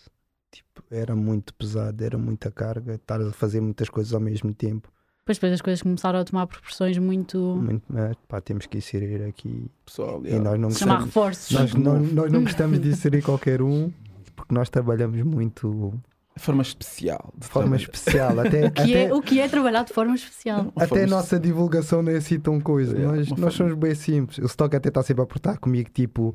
[0.50, 4.92] Tipo, era muito pesado, era muita carga, estar a fazer muitas coisas ao mesmo tempo.
[5.28, 7.38] Depois, depois as coisas começaram a tomar proporções muito.
[7.38, 9.70] Muito, mas, pá, temos que inserir aqui.
[9.84, 11.50] Pessoal, E nós não chamar gostamos, reforços.
[11.50, 13.92] nós, não, nós não gostamos de inserir qualquer um,
[14.34, 15.92] porque nós trabalhamos muito
[16.34, 17.30] de forma especial.
[17.36, 18.40] de forma especial.
[18.40, 20.72] Até, Que é, até, o que é trabalhar de forma especial?
[20.74, 22.96] até forma a nossa divulgação não é assim tão coisa.
[22.96, 24.38] Yeah, nós nós forma- somos bem simples.
[24.38, 26.34] O Stock até está sempre a apertar comigo, tipo.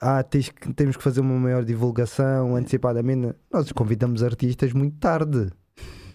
[0.00, 3.34] Ah, tens que- temos que fazer uma maior divulgação antecipadamente.
[3.52, 5.50] Nós convidamos artistas muito tarde.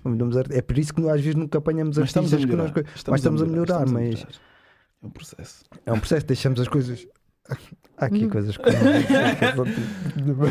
[0.08, 2.56] Convidamos art- É por isso que às vezes nunca apanhamos Mas estamos artistas a que
[2.56, 2.76] melhorar.
[2.76, 3.04] nós.
[3.08, 4.30] mas estamos a melhorar, estamos a mas- melhorar.
[5.02, 5.64] É um processo.
[5.86, 7.08] É um processo, deixamos as coisas.
[7.98, 8.30] Há aqui Hum.
[8.30, 8.64] coisas que.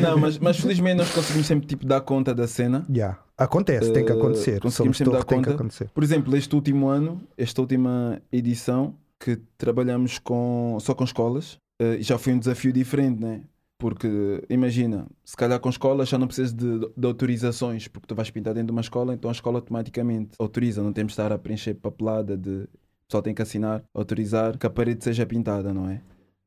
[0.00, 2.86] Não, mas, mas felizmente nós conseguimos sempre tipo, dar conta da cena.
[2.88, 3.18] Yeah.
[3.36, 4.60] Acontece, tem que Eh, acontecer.
[4.60, 5.56] conseguimos Somos sempre dar tem que conta.
[5.56, 5.90] acontecer.
[5.92, 11.98] Por exemplo, este último ano, esta última edição, que trabalhamos com, só com escolas, eh,
[12.00, 13.42] já foi um desafio diferente, né?
[13.78, 18.30] Porque imagina, se calhar com escolas já não precisas de, de autorizações, porque tu vais
[18.30, 21.38] pintar dentro de uma escola, então a escola automaticamente autoriza, não temos de estar a
[21.38, 22.66] preencher papelada de
[23.08, 26.00] pessoal tem que assinar, autorizar que a parede seja pintada, não é?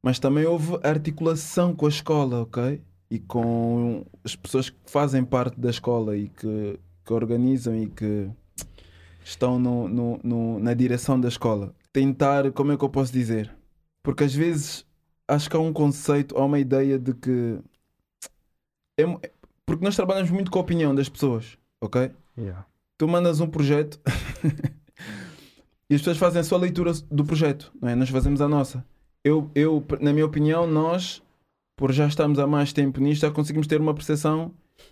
[0.03, 2.81] Mas também houve articulação com a escola, ok?
[3.09, 8.29] E com as pessoas que fazem parte da escola e que, que organizam e que
[9.23, 11.73] estão no, no- no- na direção da escola.
[11.93, 13.55] Tentar, como é que eu posso dizer?
[14.03, 14.85] Porque às vezes
[15.29, 17.59] acho que há um conceito, há uma ideia de que.
[18.97, 19.31] é
[19.65, 22.11] porque nós trabalhamos muito com a opinião das pessoas, ok?
[22.37, 22.65] Yeah.
[22.97, 23.99] tu mandas um projeto
[25.89, 27.95] e as pessoas fazem a sua leitura do projeto, não é?
[27.95, 28.83] Nós fazemos a nossa.
[29.23, 31.21] Eu, eu, na minha opinião, nós,
[31.77, 34.51] por já estarmos há mais tempo nisto, já conseguimos ter uma percepção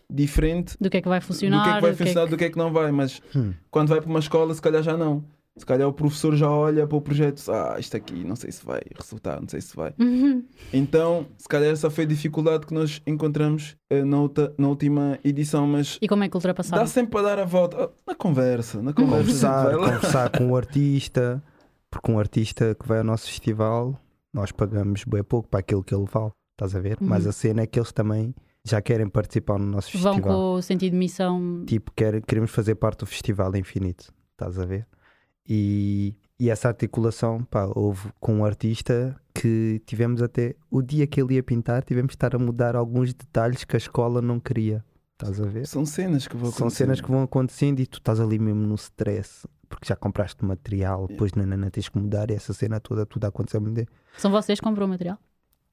[0.10, 1.64] diferente Do que é que vai do funcionar?
[1.64, 2.92] que é que vai do que é funcionar, que- do que é que não vai.
[2.92, 3.54] Mas Hum.
[3.72, 5.24] quando vai para uma escola, se calhar já não.
[5.58, 8.64] Se calhar o professor já olha para o projeto, ah, isto aqui, não sei se
[8.66, 9.94] vai resultar, não sei se vai.
[10.00, 10.44] Uhum.
[10.72, 15.18] Então, se calhar essa foi a dificuldade que nós encontramos eh, na, outra- na última
[15.24, 16.84] edição, mas E como é que ultrapassaram?
[16.84, 19.18] Dá sempre para dar a volta Ah, na conversa, na conversa.
[19.24, 21.44] Conversar, conversar com o artista,
[21.90, 24.00] porque um artista que vai ao nosso festival,
[24.34, 26.98] nós pagamos bem pouco para aquilo que ele vale, estás a ver?
[27.02, 27.08] Uhum.
[27.08, 30.38] Mas a cena é que eles também já querem participar no nosso Vão festival.
[30.38, 31.64] com o sentido de missão.
[31.66, 34.86] Tipo, quer, queremos fazer parte do Festival Infinito, estás a ver?
[35.48, 41.22] E, e essa articulação, pá, houve com um artista que tivemos até o dia que
[41.22, 44.84] ele ia pintar, tivemos de estar a mudar alguns detalhes que a escola não queria,
[45.14, 45.66] estás a ver?
[45.68, 46.84] São cenas que vão São acontecer.
[46.84, 51.08] cenas que vão acontecendo e tu estás ali mesmo no stress, porque já compraste material,
[51.08, 53.62] depois nanana, tens que mudar e essa cena toda, tudo a acontecer.
[54.18, 55.18] São vocês que compram o material?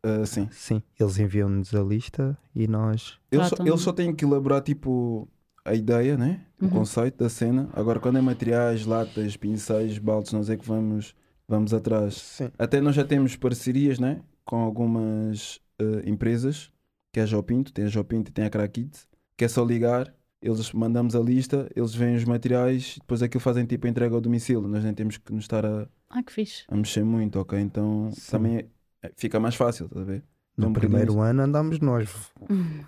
[0.03, 0.47] Ah, sim.
[0.53, 3.19] Sim, eles enviam-nos a lista e nós.
[3.33, 5.27] Eles só, eles só têm que elaborar tipo
[5.64, 6.44] a ideia, né?
[6.61, 6.70] O Uhum.
[6.70, 7.68] conceito da cena.
[7.72, 11.14] Agora, quando é materiais, latas, pincéis, baldes, nós é que vamos,
[11.48, 12.14] vamos atrás.
[12.14, 12.50] Sim.
[12.59, 14.22] Até nós já temos parcerias, né?
[14.44, 16.70] Com algumas ah, empresas,
[17.12, 18.96] que é a Jopinto, tem a Jopinto e tem a Crackit,
[19.37, 20.14] que é só ligar.
[20.42, 24.20] Eles mandamos a lista, eles veem os materiais, depois aquilo fazem tipo a entrega ao
[24.20, 24.68] domicílio.
[24.68, 26.64] Nós nem temos que nos estar a, Ah, que fixe.
[26.68, 27.59] a mexer muito, ok?
[27.59, 28.31] Então Sim.
[28.31, 28.57] também
[29.03, 30.22] é- fica mais fácil, estás a ver?
[30.57, 32.09] No primeiro ano andámos nós,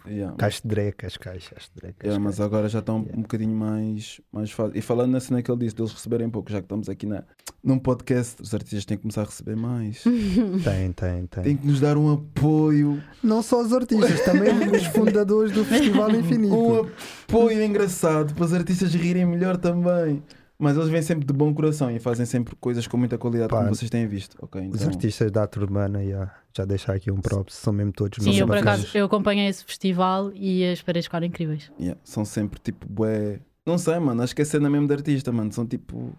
[0.07, 0.37] Yeah.
[0.37, 2.05] caixas de drecas, caixas de drecas.
[2.05, 3.19] Yeah, mas agora já está um, Yeah.
[3.19, 4.77] um bocadinho mais, mais fácil.
[4.79, 7.25] E falando na cena que ele disse, deles receberem pouco, já que estamos aqui na,
[7.65, 10.03] num podcast, os artistas têm que começar a receber mais.
[10.63, 11.43] Tem, tem, tem.
[11.43, 16.11] Têm que nos dar um apoio, Não só os artistas, também os fundadores do Festival
[16.13, 16.55] Infinito.
[16.55, 16.87] um
[17.29, 20.23] apoio engraçado para os artistas rirem melhor também.
[20.59, 23.59] Mas eles vêm sempre de bom coração e fazem sempre coisas com muita qualidade, Pá,
[23.63, 24.37] como vocês têm visto.
[24.41, 24.69] ok?
[24.69, 28.23] Os Então, artistas da arte urbana, yeah, já deixar aqui um props, são mesmo todos
[28.23, 31.71] Sim, muito eu por acaso eu acompanhei esse festival e as paredes ficaram incríveis.
[31.79, 33.41] yeah, são sempre tipo bué.
[33.67, 35.53] Não sei, mano, acho que é cena mesmo de artista, mano.
[35.53, 36.17] São tipo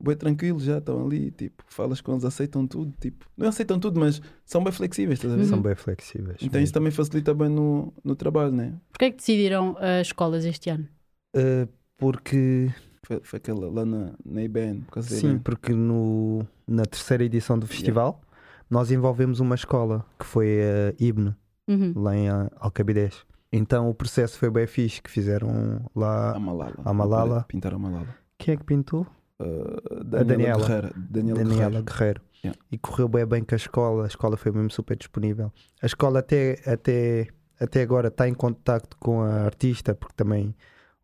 [0.00, 3.98] bué tranquilos já, estão ali, tipo, falas com eles, aceitam tudo, tipo, não aceitam tudo,
[3.98, 5.42] mas são bem flexíveis, estás a ver?
[5.44, 5.48] Uhum.
[5.48, 6.38] São bem flexíveis.
[6.42, 8.74] Então isso também facilita bem no, no trabalho, né?
[8.90, 10.86] Porquê é que decidiram as escolas este ano?
[11.34, 12.70] Uh, porque
[13.08, 15.40] Foi, foi aquela lá na, na IBN, por causa da sim, IBN.
[15.40, 18.20] porque no, na terceira edição do festival
[18.68, 21.34] nós envolvemos uma escola que foi a Ibne,
[21.66, 21.92] Uhum.
[21.96, 22.28] lá em
[22.60, 23.24] Alcabidez.
[23.50, 25.48] Então o processo foi bem fixe, que fizeram
[25.94, 26.38] A lá.
[26.38, 26.74] Malala.
[26.84, 27.44] A Malala.
[27.48, 28.08] Pintar a Malala.
[28.38, 29.06] Quem é que pintou?
[29.40, 30.24] Uh, Daniela.
[30.24, 30.92] Daniela Guerreira.
[30.96, 31.84] Daniela, Daniela Guerreiro.
[31.84, 32.20] Guerreiro.
[32.44, 32.60] Yeah.
[32.70, 35.50] E correu bem bem com a escola, a escola foi mesmo super disponível.
[35.82, 40.54] A escola até, até, até agora está em contacto com a artista, porque também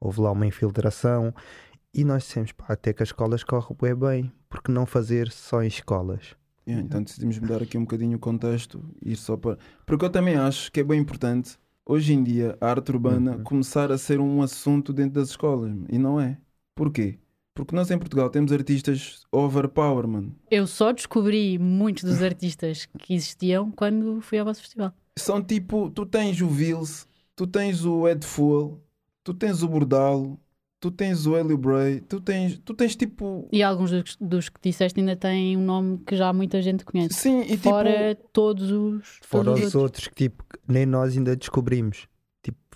[0.00, 1.34] houve lá uma infiltração.
[1.94, 5.62] E nós dissemos, pá, até que as escolas correm bem bem, porque não fazer só
[5.62, 6.34] em escolas?
[6.66, 9.58] Yeah, então decidimos mudar aqui um bocadinho o contexto e ir só para.
[9.86, 13.44] Porque eu também acho que é bem importante, hoje em dia, a arte urbana Uhum.
[13.44, 15.72] começar a ser um assunto dentro das escolas.
[15.90, 16.38] E não é.
[16.74, 17.18] Porquê?
[17.54, 20.34] Porque nós em Portugal temos artistas overpower, mano.
[20.50, 24.92] Eu só descobri muitos dos artistas que existiam quando fui ao vosso festival.
[25.16, 28.82] São tipo, tu tens o Vils, tu tens o Ed Fool,
[29.22, 30.40] tu tens o Bordalo,
[30.84, 33.48] tu tens o Helio Bray, tu tens, tu tens tipo.
[33.50, 37.14] E alguns dos, dos que disseste ainda têm um nome que já muita gente conhece.
[37.14, 37.70] Sim, e tipo.
[37.70, 39.18] Fora todos os.
[39.22, 42.06] Fora todos os os outros que tipo, nem nós ainda descobrimos.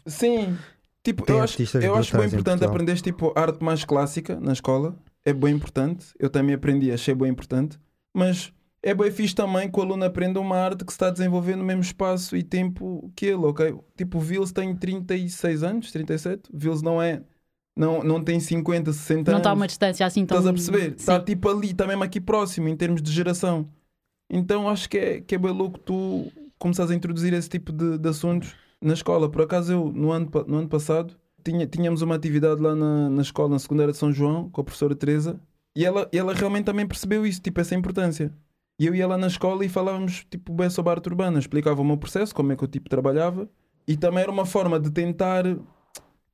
[0.07, 0.57] Sim.
[1.05, 4.97] Tipo, Tem eu acho, eu acho bem importante aprender tipo arte mais clássica na escola.
[5.23, 6.07] É bem importante.
[6.19, 7.79] Eu também aprendi, achei bem importante.
[8.15, 8.51] Mas
[8.83, 11.57] é bem fixe também que o aluno aprenda uma arte que se está a desenvolver
[11.57, 13.79] no mesmo espaço e tempo que ele, ok?
[13.99, 16.51] Tipo, o Vils tem 36 anos, 37.
[16.51, 17.23] O Vils não é.
[17.79, 20.37] Não, não tem 50, 60 Não está a uma distância assim tão.
[20.37, 20.97] Estás a perceber?
[20.99, 23.69] Está tipo ali, está mesmo aqui próximo em termos de geração.
[24.29, 26.27] Então acho que é, que é bem louco tu
[26.59, 29.31] começares a introduzir esse tipo de, de assuntos na escola.
[29.31, 31.15] Por acaso eu, no ano, no ano passado,
[31.45, 34.65] tinha, tínhamos uma atividade lá na, na escola, na secundária de São João, com a
[34.65, 35.41] professora Teresa,
[35.77, 38.33] e ela, ela realmente também percebeu isso, tipo, essa importância.
[38.81, 41.81] E eu ia lá na escola e falávamos tipo, bem sobre a arte urbana, explicava
[41.81, 43.49] o meu processo, como é que eu tipo, trabalhava,
[43.87, 45.45] e também era uma forma de tentar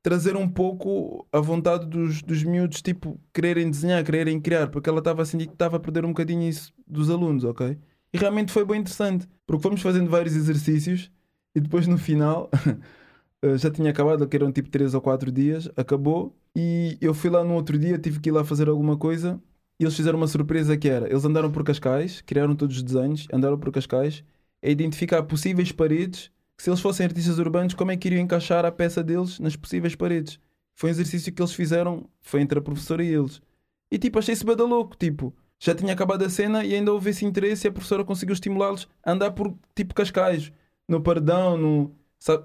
[0.05, 4.99] trazer um pouco a vontade dos, dos miúdos, tipo, quererem desenhar, quererem criar, porque ela
[4.99, 7.75] estava a sentir que estava a perder um bocadinho isso dos alunos, ok?
[8.13, 11.11] E realmente foi bem interessante, porque fomos fazendo vários exercícios
[11.55, 12.51] e depois no final
[13.41, 17.31] eh, já tinha acabado, que eram tipo 3 ou 4 dias, acabou e eu fui
[17.31, 19.41] lá no outro dia, tive que ir lá fazer alguma coisa
[19.79, 23.27] e eles fizeram uma surpresa que era, eles andaram por Cascais, criaram todos os desenhos,
[23.33, 24.23] andaram por Cascais
[24.63, 28.71] a identificar possíveis paredes se eles fossem artistas urbanos, como é que iriam encaixar a
[28.71, 30.39] peça deles nas possíveis paredes.
[30.73, 33.41] Foi um exercício que eles fizeram, foi entre a professora e eles.
[33.91, 37.25] E tipo, achei-se bada louco, tipo, já tinha acabado a cena e ainda houve esse
[37.25, 40.51] interesse e a professora conseguiu estimulá-los a andar por tipo Cascais,
[40.87, 41.95] no Pardão, no...
[42.17, 42.43] Sabe,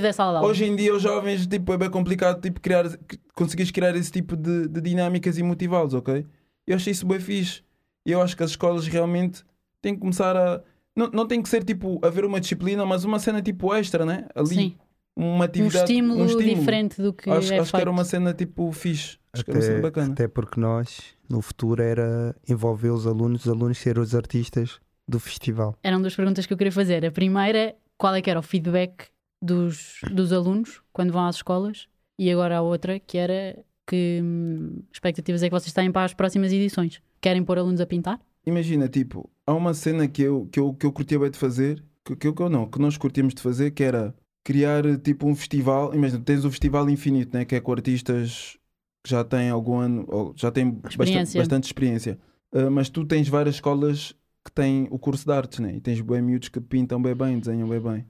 [0.00, 0.44] dessa aula.
[0.44, 2.86] Hoje em dia os jovens tipo, é bem complicado tipo, criar,
[3.34, 6.26] conseguires criar esse tipo de, de dinâmicas e motivá-los, ok?
[6.66, 7.62] Eu achei isso bem fixe.
[8.04, 9.44] E eu acho que as escolas realmente
[9.80, 10.62] têm que começar a.
[10.96, 14.26] Não, não tem que ser tipo haver uma disciplina, mas uma cena tipo extra, né?
[14.34, 14.76] Ali, Sim.
[15.16, 15.90] uma Um atividade.
[15.92, 19.18] estímulo, diferente do que Acho, é acho que era uma cena tipo fixe.
[19.32, 20.12] Acho que era uma cena Até, bacana.
[20.12, 25.20] até porque nós, no futuro, era envolver os alunos, os alunos serem os artistas do
[25.20, 25.76] festival.
[25.82, 27.04] Eram duas perguntas que eu queria fazer.
[27.06, 29.06] A primeira, qual é que era o feedback
[29.40, 31.86] dos, dos alunos quando vão às escolas?
[32.18, 36.14] E agora a outra, que era que hum, expectativas é que vocês têm para as
[36.14, 37.00] próximas edições?
[37.20, 38.20] Querem pôr alunos a pintar?
[38.46, 41.82] Imagina, tipo, há uma cena que eu, que eu, que eu curtia bem de fazer,
[42.04, 45.26] que, que eu que eu não, que nós curtíamos de fazer, que era criar tipo
[45.26, 45.94] um festival.
[45.94, 47.44] Imagina, tens o Festival Infinito, né?
[47.44, 48.56] que é com artistas
[49.04, 51.40] que já têm algum ano, ou já têm bastante, Experiência.
[51.40, 52.18] bastante experiência.
[52.52, 55.74] Ah, mas tu tens várias escolas que têm o curso de artes, né?
[55.76, 58.06] e tens bem miúdos que pintam bem bem, desenham bem bem.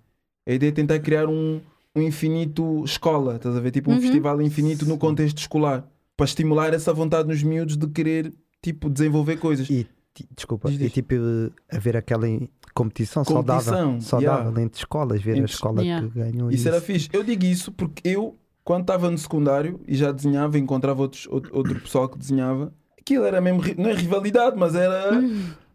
[0.48, 1.60] A ideia é tentar criar um,
[1.94, 3.72] um infinito escola, estás a ver?
[3.72, 4.00] Tipo um Uhum.
[4.00, 9.38] festival infinito no contexto escolar, para estimular essa vontade nos miúdos de querer tipo desenvolver
[9.38, 9.68] coisas.
[9.68, 9.86] E,
[10.34, 10.88] desculpa, Diz, diz.
[10.88, 11.14] e tipo,
[11.70, 12.26] haver aquela
[12.74, 14.62] competição, Competição, saudável, saudável yeah.
[14.62, 16.08] entre escolas, ver Entre- a escola Yeah.
[16.08, 16.50] que ganhou.
[16.50, 17.08] Isso era fixe.
[17.12, 21.56] Eu digo isso porque eu, quando estava no secundário e já desenhava, encontrava outros, outro,
[21.56, 25.10] outro pessoal que desenhava, aquilo era mesmo, não é rivalidade, mas era.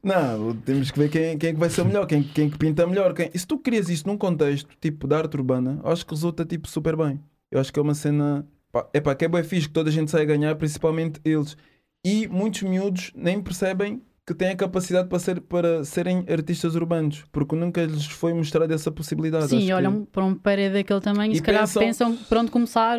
[0.03, 2.57] Não, temos que ver quem, quem é que vai ser o melhor, quem, quem que
[2.59, 3.13] pinta melhor.
[3.15, 3.29] Quem...
[3.33, 6.45] E se tu crias isso num contexto tipo de arte urbana, eu acho que resulta
[6.45, 7.19] tipo super bem.
[7.51, 8.45] Eu acho que é uma cena.
[8.93, 11.57] É pá, que é bem fixe que toda a gente sai a ganhar, principalmente eles.
[12.05, 17.23] E muitos miúdos nem percebem que têm a capacidade para, ser, para serem artistas urbanos,
[17.31, 19.47] porque nunca lhes foi mostrada essa possibilidade.
[19.49, 22.37] Sim, Acho que- olham para um parede daquele tamanho e, se calhar pensam- pensam por
[22.39, 22.97] onde começar.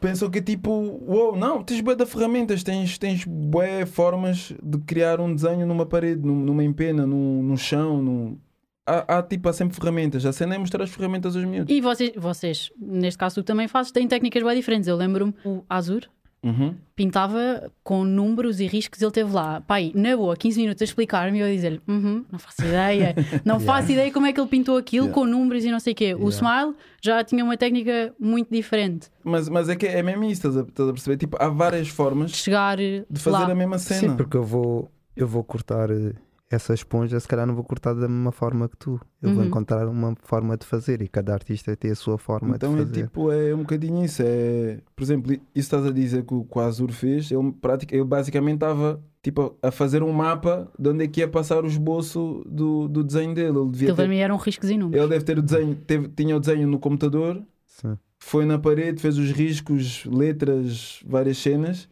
[0.00, 4.78] pensam que é tipo, uou, não, tens bué de ferramentas, tens, tens bué formas de
[4.78, 8.38] criar um desenho numa parede, num- numa empena, num, no chão, num...
[8.86, 10.24] Há, há, tipo, há sempre ferramentas.
[10.24, 11.74] A cena é mostrar as ferramentas aos miúdos.
[11.74, 14.88] E vocês, vocês, neste caso tu também fazes, têm técnicas bem diferentes.
[14.88, 16.02] Eu lembro-me, o Azur
[16.42, 16.74] Uhum.
[16.94, 21.38] pintava com números e riscos, ele teve lá, pai, na boa, 15 minutos a explicar-me
[21.38, 24.48] e eu a dizer-lhe, "Uhum, não faço ideia, não faço ideia como é que ele
[24.48, 25.14] pintou aquilo Yeah.
[25.20, 26.14] com números e não sei o quê.
[26.14, 30.46] O Smile já tinha uma técnica muito diferente Mas, mas é que é mesmo isso,
[30.46, 31.16] estás a, estás a perceber?
[31.16, 33.50] Tipo, há várias de formas chegar de fazer lá.
[33.50, 34.00] a mesma cena.
[34.00, 36.12] Sim, porque eu vou, eu vou cortar eh,
[36.50, 38.98] essa esponja, se calhar não vou cortar da mesma forma que tu.
[39.20, 39.48] Eu vou Uhum.
[39.48, 42.86] encontrar uma forma de fazer e cada artista tem a sua forma Então de é
[42.86, 43.02] fazer.
[43.04, 44.22] tipo, é um bocadinho isso.
[44.24, 48.54] É, por exemplo, isso estás a dizer que o, Azur fez, ele, pratica, ele basicamente
[48.54, 52.88] estava tipo, a fazer um mapa de onde é que ia passar o esboço do,
[52.88, 53.58] do desenho dele.
[53.58, 54.94] Ele devia ter, mim eram riscos números.
[54.98, 57.98] ele deve ter o desenho, teve, tinha o desenho no computador, Sim.
[58.18, 61.88] foi na parede, fez os riscos, letras, várias cenas.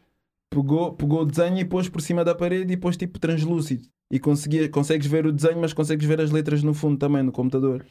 [0.50, 3.84] pegou, pegou o desenho e pôs por cima da parede e pôs tipo translúcido.
[4.10, 7.32] E conseguia, consegues ver o desenho, mas consegues ver as letras no fundo também no
[7.32, 7.84] computador.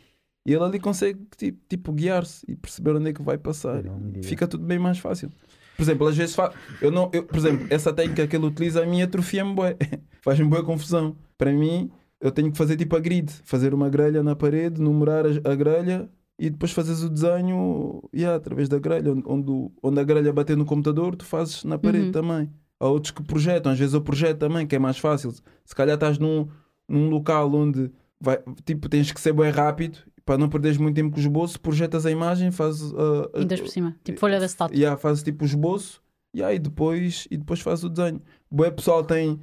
[0.47, 3.83] E ele ali consegue tipo, tipo guiar-se e perceber onde é que vai passar.
[4.23, 5.31] Fica tudo bem mais fácil.
[5.75, 6.53] Por exemplo, às vezes fa...
[6.81, 9.75] eu não, eu, por exemplo, essa técnica que ele utiliza a mim atrofia-me bué.
[10.21, 11.17] Faz-me boa confusão.
[11.37, 15.25] Para mim, eu tenho que fazer tipo a grid, fazer uma grelha na parede, numerar
[15.25, 20.03] a, a grelha e depois fazes o desenho yeah, através da grelha, onde, onde a
[20.03, 22.11] grelha bater no computador, tu fazes na parede Uhum.
[22.11, 22.49] também.
[22.79, 25.31] Há outros que projetam, às vezes eu projeto também, que é mais fácil.
[25.31, 26.47] Se calhar estás num,
[26.87, 31.11] num local onde vai, tipo, tens que ser bem rápido para não perderes muito tempo
[31.11, 33.95] com o esboço, projetas a imagem, fazes uh, Pintas por cima.
[34.03, 34.75] Tipo folha da estátua.
[34.75, 36.01] Yeah, fazes tipo o esboço
[36.35, 38.21] yeah, e, depois, e depois fazes o desenho.
[38.49, 39.39] O pessoal tem,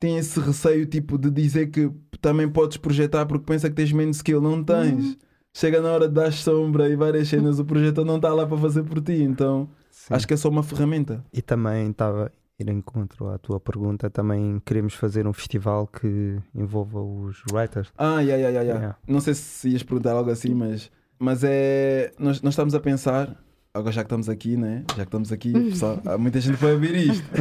[0.00, 4.16] tem esse receio tipo de dizer que também podes projetar porque pensa que tens menos
[4.16, 4.40] skill.
[4.40, 5.04] Não tens.
[5.04, 5.16] Uhum.
[5.54, 8.58] Chega na hora de dar sombra e várias cenas, o projetor não está lá para
[8.58, 9.22] fazer por ti.
[9.22, 10.14] Então Sim.
[10.14, 11.24] acho que é só uma ferramenta.
[11.32, 16.38] E também estava ir em encontro à tua pergunta, também queremos fazer um festival que
[16.54, 17.92] envolva os writers.
[17.96, 18.80] Ah, yeah, yeah, yeah, yeah.
[18.80, 18.98] Yeah.
[19.06, 22.12] não sei se ias perguntar algo assim, mas, mas é.
[22.18, 23.36] Nós, nós estamos a pensar.
[23.72, 24.84] Agora já que estamos aqui, né?
[24.90, 27.24] Já que estamos aqui, pessoal, há muita gente vai ouvir isto.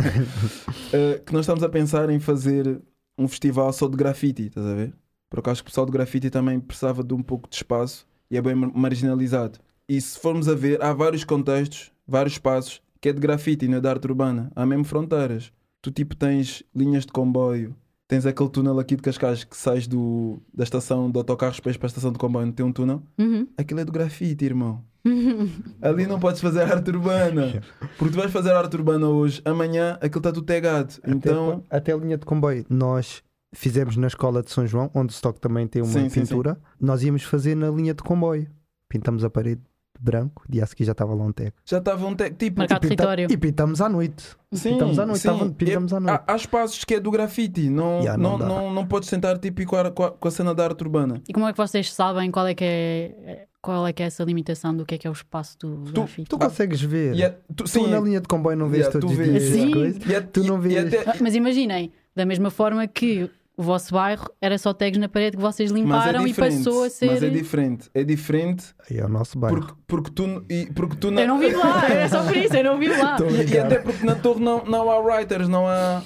[0.94, 2.82] Eh, que nós estamos a pensar em fazer
[3.18, 4.94] um festival só de grafite, estás a ver?
[5.30, 8.38] Porque acho que o pessoal de grafite também precisava de um pouco de espaço e
[8.38, 9.60] é bem mar- marginalizado.
[9.90, 13.68] E se formos a ver, há vários contextos, vários espaços que é de grafite e
[13.68, 14.52] não é de arte urbana.
[14.56, 15.52] Há mesmo fronteiras.
[15.82, 17.76] Tu tipo tens linhas de comboio,
[18.08, 21.88] tens aquele túnel aqui de Cascais que sais do, da estação de autocarros para a
[21.88, 23.04] estação de comboio, não tem um túnel?
[23.18, 23.48] Uhum.
[23.58, 24.84] Aquilo é do grafite, irmão.
[25.82, 27.62] Ali não podes fazer arte urbana.
[27.98, 30.96] Porque tu vais fazer arte urbana hoje, amanhã aquilo está tudo tegado.
[31.06, 35.14] Então, até, até a linha de comboio, nós fizemos na escola de São João, onde
[35.14, 38.50] o Stock também tem uma Sim, sim, pintura, nós íamos fazer na linha de comboio.
[38.90, 39.67] Pintamos a parede de
[40.00, 41.58] branco, dia a seguir já estava lá um teco.
[41.66, 42.30] já estava um te...
[42.32, 42.60] tipo.
[42.60, 43.28] Marcado E pinta- território.
[43.32, 44.24] E pintamos à noite.
[44.54, 45.28] Sim, pintamos à noite, sim.
[45.28, 46.22] tava- pintamos à noite.
[46.28, 49.38] Há, há espaços que é do grafite, não, Yeah, não, não não, não, podes tentar
[49.38, 51.22] tipo, com a, com a- cena da arte urbana.
[51.28, 54.24] E como é que vocês sabem qual é que é, qual é, que é essa
[54.24, 56.30] limitação do que é que é o espaço do grafite?
[56.30, 57.20] Tu consegues ver.
[57.20, 59.44] É- tu, Tu sim, na linha de comboio não vês Yeah, todos tu os dias
[59.44, 59.68] Sim.
[59.68, 60.10] as coisas.
[60.10, 60.94] é- tu não vês.
[61.06, 65.36] Ah, Mas imaginem, da mesma forma que o vosso bairro era só tags na parede
[65.36, 66.63] que vocês é limparam e diferente.
[66.63, 67.08] passou a ser.
[67.08, 67.89] Mas é diferente.
[67.91, 69.60] É diferente Aí é o nosso bairro.
[69.60, 72.63] porque, porque tu, e, porque tu Eu não vivo lá, é só por isso, eu
[72.63, 73.17] não vivo lá.
[73.28, 76.04] E, e até porque na torre não, não há writers, não há.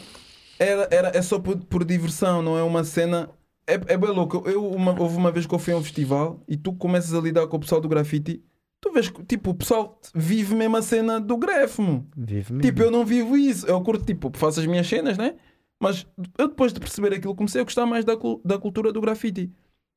[0.58, 3.30] Era, era, é só por, por diversão, não é uma cena.
[3.68, 4.44] É, é bem louco.
[4.48, 7.20] Eu, uma, houve uma vez que eu fui a um festival e tu começas a
[7.20, 8.42] lidar com o pessoal do grafite,
[8.80, 11.82] tu vês que tipo, o pessoal vive mesmo a cena do grafo.
[11.82, 12.08] mo.
[12.16, 12.62] Vive mesmo.
[12.62, 13.66] Tipo, eu não vivo isso.
[13.68, 15.36] Eu curto, tipo, faço as minhas cenas, né?
[15.82, 16.06] Mas
[16.38, 18.14] eu depois de perceber aquilo comecei a gostar mais da,
[18.46, 19.52] da cultura do grafite.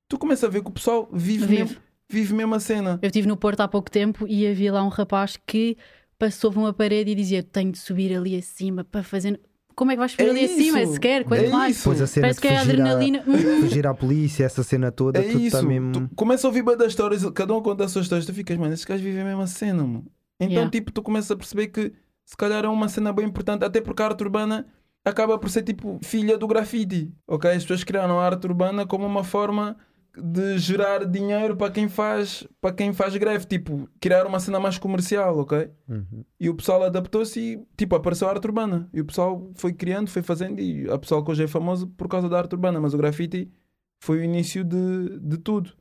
[0.08, 1.62] Tu começas a ver que o pessoal vive, Vive.
[1.62, 1.76] Mesmo,
[2.08, 2.98] vive mesmo a cena.
[3.02, 5.76] Eu estive no Porto há pouco tempo e havia lá um rapaz que
[6.18, 9.38] passou por uma parede e dizia: Tenho de subir ali acima para fazer.
[9.74, 10.82] Como é que vais subir É ali acima?
[10.82, 10.92] isso.
[10.94, 11.76] Sequer, quanto É mais?
[11.76, 11.88] isso.
[11.90, 13.24] Depois a cena Parece que é fugir, à, adrenalina.
[13.26, 13.60] Uhum.
[13.68, 15.56] fugir à polícia, essa cena toda, É tudo isso.
[15.56, 15.92] está mesmo.
[15.92, 18.56] Tu começa a ouvir bem das histórias, cada um conta as suas histórias, tu ficas,
[18.56, 20.06] mano, esses gajos vivem a mesma cena, mano.
[20.40, 20.70] Então, Yeah.
[20.70, 21.92] tipo, tu começas a perceber que
[22.24, 24.64] se calhar é uma cena bem importante, até porque a arte urbana
[25.04, 27.50] acaba por ser tipo filha do grafite, ok?
[27.50, 29.76] As pessoas criaram a arte urbana como uma forma
[30.16, 34.78] de gerar dinheiro para quem faz para quem faz greve, tipo, criar uma cena mais
[34.78, 35.70] comercial, ok?
[35.88, 36.24] Uhum.
[36.38, 38.88] E o pessoal adaptou-se e, tipo, apareceu a arte urbana.
[38.92, 40.60] E o pessoal foi criando, foi fazendo.
[40.60, 42.80] E a pessoal que hoje é famoso por causa da arte urbana.
[42.80, 43.50] Mas o grafite
[44.00, 45.72] foi o início de, de tudo.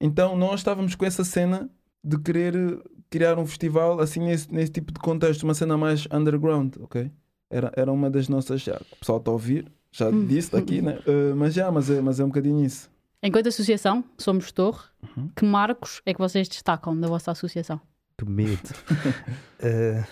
[0.00, 1.70] Então nós estávamos com essa cena
[2.02, 6.76] de querer criar um festival assim nesse, nesse tipo de contexto, uma cena mais underground,
[6.80, 7.10] ok?
[7.54, 8.60] Era, era uma das nossas.
[8.62, 10.98] Já, o pessoal está a ouvir, já disse aqui, né?
[11.06, 12.90] Eh, mas já, mas é, mas é um bocadinho isso.
[13.22, 14.82] Enquanto associação, somos Torre,
[15.16, 15.28] Uhum.
[15.36, 17.80] que marcos é que vocês destacam da vossa associação?
[18.18, 18.60] Que medo.
[19.60, 20.04] Eh,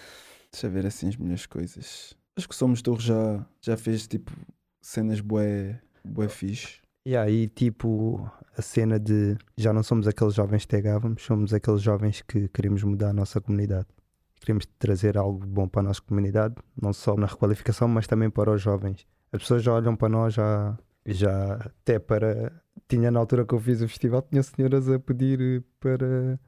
[0.52, 2.14] Deixa eu ver assim as minhas coisas.
[2.37, 4.31] Acho que Somos Torre já, já fez tipo
[4.81, 6.78] cenas bué, bué fixe.
[7.07, 11.81] e aí, tipo, a cena de já não somos aqueles jovens que tegávamos, somos aqueles
[11.83, 13.87] jovens que queremos mudar a nossa comunidade.
[14.44, 18.50] Queremos trazer algo bom para a nossa comunidade, não só na requalificação, mas também para
[18.50, 19.07] os jovens.
[19.33, 20.76] As pessoas já olham para nós, já,
[21.07, 22.52] já até para.
[22.88, 26.40] Tinha na altura que eu fiz o festival, tinha senhoras a pedir eh, para,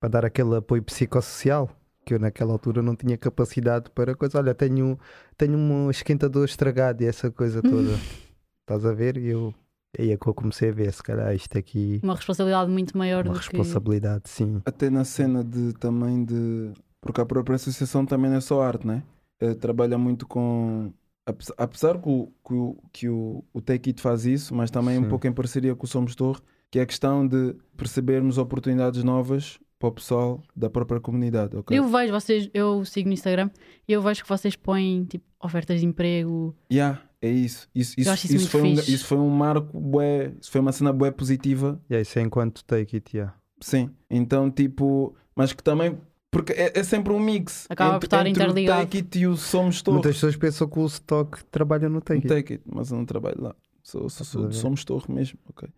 [0.00, 1.70] para dar aquele apoio psicossocial.
[2.04, 4.38] Que eu naquela altura não tinha capacidade para coisa.
[4.38, 4.98] Olha, tenho,
[5.36, 7.90] tenho um esquentador estragado e essa coisa toda.
[8.62, 9.16] Estás a ver?
[9.16, 9.54] E eu,
[9.98, 13.24] aí é que eu comecei a ver, se calhar isto aqui Uma responsabilidade muito maior
[13.24, 13.46] uma do que.
[13.46, 14.60] responsabilidade, sim.
[14.64, 16.72] Até na cena de também de.
[17.06, 19.02] Porque a própria associação também não é só arte, né?
[19.40, 20.92] Eh, trabalha muito com.
[21.24, 24.98] apes- Apesar que o, que o, que o, o Take It faz isso, mas também
[24.98, 25.08] um Sim.
[25.08, 26.40] pouco em parceria com o Somos Torre,
[26.70, 31.78] que é a questão de percebermos oportunidades novas para o pessoal da própria comunidade, ok?
[31.78, 33.50] Eu vejo vocês, eu sigo no Instagram
[33.86, 36.56] e eu vejo que vocês põem tipo, ofertas de emprego.
[36.72, 37.68] Yeah, é isso.
[37.74, 40.92] Isso, isso, isso isso foi um, isso foi um marco bué, isso foi uma cena
[40.94, 43.36] bué positiva E aí, isso é enquanto take it, yeah.
[43.60, 45.98] Sim, então tipo, mas que também,
[46.30, 48.82] porque é, é sempre um mix Acaba por estar entre interligado.
[48.82, 49.94] o Take It e o Somos Torre.
[49.96, 52.34] Muitas pessoas pensam que o stock trabalha no take No.
[52.34, 54.52] Take It, mas eu não trabalho lá, sou, sou, sou-?
[54.52, 55.68] Somos Torre mesmo, ok.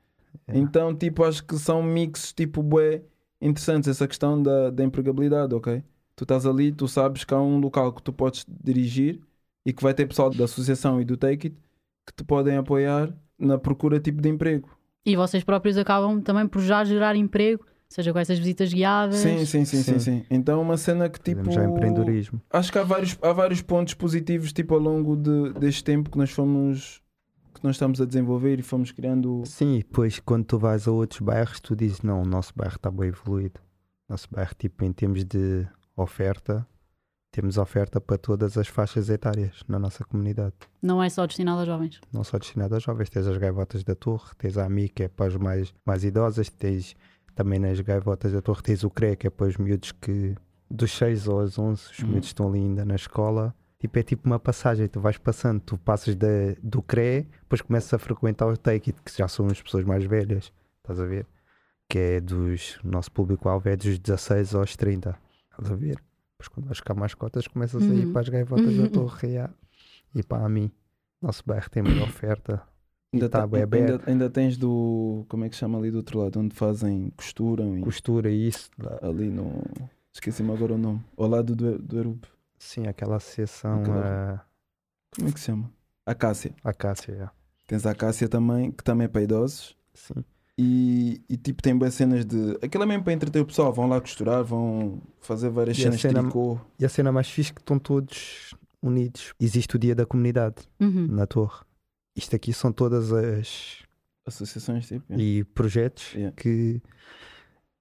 [0.49, 0.63] Yeah.
[0.65, 3.03] Então, tipo, acho que são mixes tipo bué
[3.41, 5.83] interessantes, essa questão da, da empregabilidade, ok?
[6.17, 9.21] Tu estás ali, tu sabes que há um local que tu podes dirigir
[9.65, 11.57] e que vai ter pessoal da associação e do Take It
[12.07, 14.71] que te podem apoiar na procura tipo de emprego.
[15.05, 19.17] E vocês próprios acabam também por já gerar emprego, seja com essas visitas guiadas.
[19.17, 19.99] Sim, sim, sim, sim, Sim.
[19.99, 20.27] sim.
[20.31, 21.51] Então, uma cena que tipo.
[21.51, 22.41] Já empreendedorismo.
[22.51, 26.19] acho que há vários, há vários pontos positivos tipo ao longo de, deste tempo que
[26.19, 27.03] nós fomos
[27.55, 30.93] que nós estamos a desenvolver e fomos criando Sim, e depois quando tu vais a
[30.93, 33.61] outros bairros, tu dizes: não, o nosso bairro está bem evoluído.
[34.09, 35.67] Nosso bairro, tipo, em termos de
[35.97, 36.67] oferta,
[37.31, 40.55] temos oferta para todas as faixas etárias na nossa comunidade.
[40.81, 42.01] Não é só destinado a jovens.
[42.13, 45.09] Não só destinado a jovens, tens as gaivotas da torre, tens a AMI, que é
[45.09, 46.97] para as mais, mais idosas, tens
[47.39, 50.35] também nas gaivotas da torre, tens o CRE, que é para os miúdos que
[50.69, 52.09] dos 6 aos 11, os Uhum.
[52.09, 53.55] miúdos estão ali ainda na escola.
[53.79, 56.27] Tipo, é tipo uma passagem, tu vais passando, tu passas da,
[56.61, 60.03] do CRE, depois começas a frequentar o Take It, que já são as pessoas mais
[60.05, 61.27] velhas, estás a ver?
[61.89, 65.17] Que é dos, nosso público-alvo é dos 16 aos 30,
[65.53, 66.03] estás a ver?
[66.33, 68.13] Depois quando vais ficar mais cotas, começas a ir Uhum.
[68.13, 68.89] para as gaivotas da Uhum.
[68.91, 69.55] torre yeah.
[70.13, 70.73] e para a mim.
[71.23, 72.61] Nosso bairro tem muita oferta.
[73.13, 74.09] Ainda, tá tá- ainda, aberto.
[74.09, 77.77] ainda tens do como é que se chama ali do outro lado onde fazem costuram
[77.79, 79.63] e Costura e isso, lá- ali no
[80.13, 82.21] esqueci-me agora o nome ao lado do, do Erub
[82.59, 84.41] sim, aquela associação, Aquela- a
[85.17, 85.71] como é que se chama?
[86.07, 87.33] A Cássia a Cássia, yeah.
[87.67, 90.25] tens a Cássia também que também é para idosos sim.
[90.59, 93.89] e, e tipo tem boas cenas de aquilo é mesmo para entreter o pessoal vão
[93.89, 97.51] lá costurar vão fazer várias E cenas de cena- tricô E a cena mais fixe
[97.53, 99.35] é que estão todos unidos.
[99.41, 101.07] Existe o dia da comunidade Uhum.
[101.11, 101.63] na torre.
[102.19, 103.79] Isto aqui são todas as
[104.27, 106.35] associações tipo e projetos Yeah.
[106.37, 106.83] que,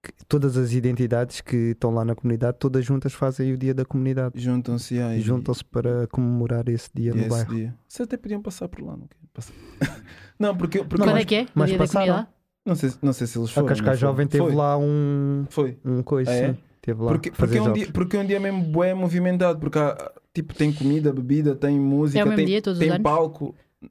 [0.01, 3.83] que todas as identidades que estão lá na comunidade, todas juntas fazem o dia da
[3.83, 4.39] comunidade.
[4.39, 7.53] juntam-se e juntam-se para comemorar esse dia e no esse bairro.
[7.55, 7.75] dia.
[7.87, 9.53] Vocês até podiam passar por lá, não passar.
[10.39, 11.47] não, porque, porque Quando é que é?
[11.53, 12.27] Mas passaram.
[12.65, 13.67] não, sei, não sei se eles A foram.
[13.67, 14.11] Cascais não foram.
[14.13, 15.77] Jovem teve Foi, lá um, Foi.
[15.83, 16.53] um coisa, Ah, é?
[16.53, 16.59] sim.
[16.81, 17.11] Teve lá.
[17.11, 20.11] Porque, a porque, é um dia, porque é um dia mesmo bué movimentado, porque há,
[20.33, 23.03] tipo, tem comida, bebida, tem música, É o mesmo tem, dia, todos os tem anos?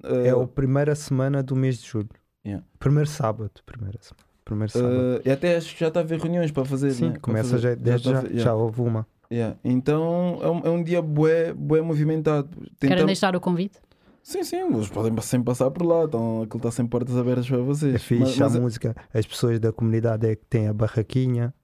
[0.03, 0.16] Palco.
[0.16, 2.09] É uh, a primeira semana do mês de julho.
[2.47, 2.64] Yeah.
[2.78, 3.51] Primeiro sábado.
[3.64, 4.26] Primeira semana.
[4.45, 4.95] Primeiro sábado.
[4.95, 6.93] uh, e até acho que já está a haver reuniões para fazer.
[6.93, 7.18] Sim, né?
[7.20, 9.07] Começa fazer- já, desde já, ver- já, yeah, houve uma.
[9.32, 9.57] yeah.
[9.64, 12.49] Então é um, é um dia bué, bué movimentado.
[12.80, 13.78] Querem deixar o convite?
[14.22, 17.59] Sim, sim, eles podem sempre passar por lá, então aquilo está sempre portas abertas para
[17.59, 17.95] vocês.
[17.95, 18.97] É fixe Mas- mas- a música.
[19.14, 21.55] As pessoas da comunidade é que têm a barraquinha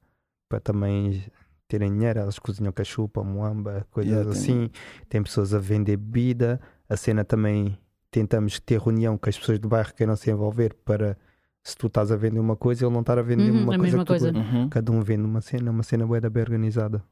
[0.48, 1.24] para também
[1.68, 2.20] terem dinheiro.
[2.20, 4.70] Elas cozinham cachupa, moamba, coisas Yeah, tem- assim.
[5.08, 6.60] Tem pessoas a vender bebida.
[6.88, 7.76] A cena também
[8.12, 11.16] tentamos ter reunião com as pessoas do bairro que queiram se envolver para
[11.64, 13.78] se tu estás a vender uma coisa, ele não estar a vender Uhum, uma a
[13.78, 13.82] coisa.
[13.82, 14.32] mesma que tu coisa.
[14.38, 14.68] Uhum.
[14.68, 17.02] Cada um vende uma cena, uma cena bué da bem organizada.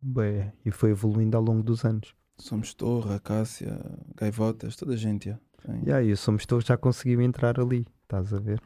[0.00, 2.14] Bué, e foi evoluindo ao longo dos anos.
[2.38, 3.78] Somos Torre, Acácia,
[4.16, 5.26] Gaivotas, toda a gente.
[5.28, 5.42] yeah.
[5.86, 8.60] E aí, o Somos Todos já conseguiu entrar ali, estás a ver?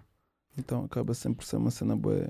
[0.58, 2.28] Então acaba sempre por ser uma cena boa.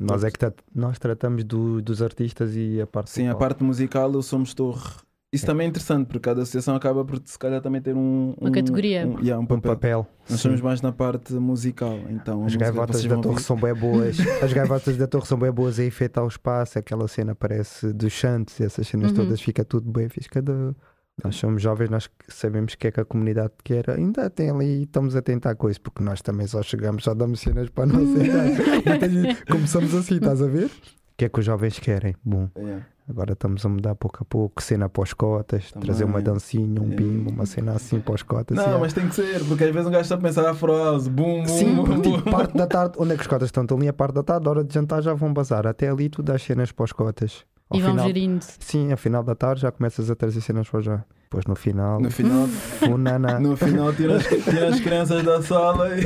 [0.00, 3.62] Nós é que tra- nós tratamos do- dos artistas e a parte Sim, a parte
[3.64, 4.94] musical eu somos Torre.
[5.30, 8.48] Isso também é interessante, porque cada associação acaba por se calhar também ter um, Uma
[8.48, 9.06] um- categoria.
[9.06, 9.72] Um, yeah, um um papel.
[9.74, 10.06] papel.
[10.28, 14.16] Nós estamos mais na parte musical, então As gaivotas da torre são bem boas.
[14.42, 16.78] As gaivotas da torre são bem boas a enfeitar o espaço.
[16.78, 19.16] Aquela cena parece dos chantes, essas cenas Uhum.
[19.16, 20.08] todas, fica tudo bem.
[20.30, 20.74] Cada...
[21.22, 23.90] Nós somos jovens, nós sabemos o que é que a comunidade quer.
[23.90, 27.40] Ainda tem ali, estamos a tentar com isso, porque nós também só chegamos, só damos
[27.40, 29.08] cenas para a nossa idade.
[29.10, 30.66] Muitas- Começamos assim, estás a ver?
[30.66, 30.70] O
[31.18, 32.14] que é que os jovens querem?
[32.24, 32.86] Bom, Yeah.
[33.08, 35.86] Agora estamos a mudar pouco a pouco, cena para os cotas, Também.
[35.86, 36.96] trazer uma dancinha, um Yeah.
[36.96, 38.56] bimbo, uma cena assim para os cotas.
[38.56, 38.80] Não, yeah.
[38.80, 41.42] mas tem que ser, porque às vezes um gajo está a pensar Afro House, boom,
[41.44, 42.00] boom, Sim, boom.
[42.00, 43.62] tipo, parte da tarde, onde é que os cotas estão?
[43.64, 45.66] Estão ali a parte da tarde, hora de jantar já vão bazar.
[45.66, 47.44] Até ali tu dás cenas para os cotas.
[47.70, 48.44] Ao E vão final, gerindo.
[48.60, 51.04] sim, ao final da tarde já começas a trazer cenas para já.
[51.24, 53.38] Depois no final, No final, funana.
[53.38, 56.00] no final tira as, tira as crianças da sala e.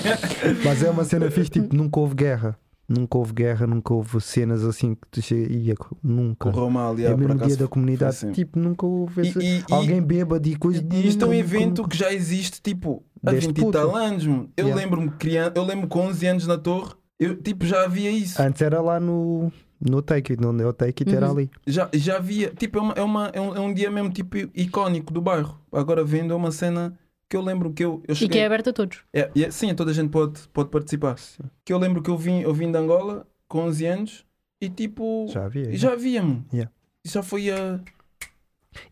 [0.64, 2.56] Mas é uma cena fixe, tipo, nunca houve guerra.
[2.88, 5.50] Nunca houve guerra, nunca houve cenas assim que tu chega.
[5.50, 6.50] Ia, nunca.
[6.52, 8.32] Correu mal, é o mesmo dia da comunidade, assim.
[8.32, 10.86] tipo, nunca houve E- e- e- alguém bêbado e coisa.
[10.92, 11.88] E isto é um evento nunca.
[11.90, 14.26] que já existe tipo há Desde 20 e tal anos.
[14.26, 14.50] mano.
[14.56, 14.82] Eu Yeah.
[14.84, 18.40] lembro-me criança, eu lembro com 11 anos na torre, eu tipo já havia isso.
[18.42, 21.32] Antes era lá no, no Take It, onde é o Take It era Uhum.
[21.38, 21.50] ali.
[21.66, 24.36] Já, já havia, tipo, é, uma, é, uma, é, um, é um dia mesmo tipo
[24.54, 25.58] icónico do bairro.
[25.72, 26.94] Agora vendo é uma cena
[27.34, 28.28] que eu lembro que eu, eu E cheguei.
[28.34, 29.00] que é aberto a todos.
[29.12, 31.16] É, é- sim, toda a gente pode, pode participar.
[31.64, 34.24] Que eu lembro que eu vim, eu vim de Angola com 11 anos
[34.60, 35.26] e tipo.
[35.28, 35.68] Já havia.
[35.70, 36.44] e já havia, mano.
[36.52, 36.70] Yeah.
[37.04, 37.80] E já foi a.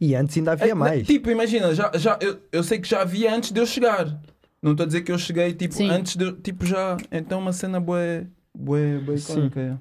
[0.00, 1.06] E antes ainda havia É, mais.
[1.06, 4.06] Tipo, imagina, já, já, eu, eu sei que já havia antes de eu chegar.
[4.60, 5.88] Não estou a dizer que eu cheguei, tipo, Sim.
[5.90, 6.24] antes de.
[6.24, 6.96] eu- Tipo, já.
[7.12, 8.26] Então, uma cena boa.
[8.56, 9.32] Boa, boa Sim.
[9.46, 9.60] icónica.
[9.60, 9.76] é.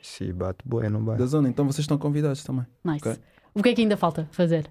[0.00, 1.16] Sim, bate boa, não vai.
[1.16, 1.48] Da zona.
[1.48, 2.66] Então, vocês estão convidados também.
[2.84, 3.08] Nice.
[3.08, 3.18] Ok.
[3.52, 4.70] O que é que ainda falta fazer?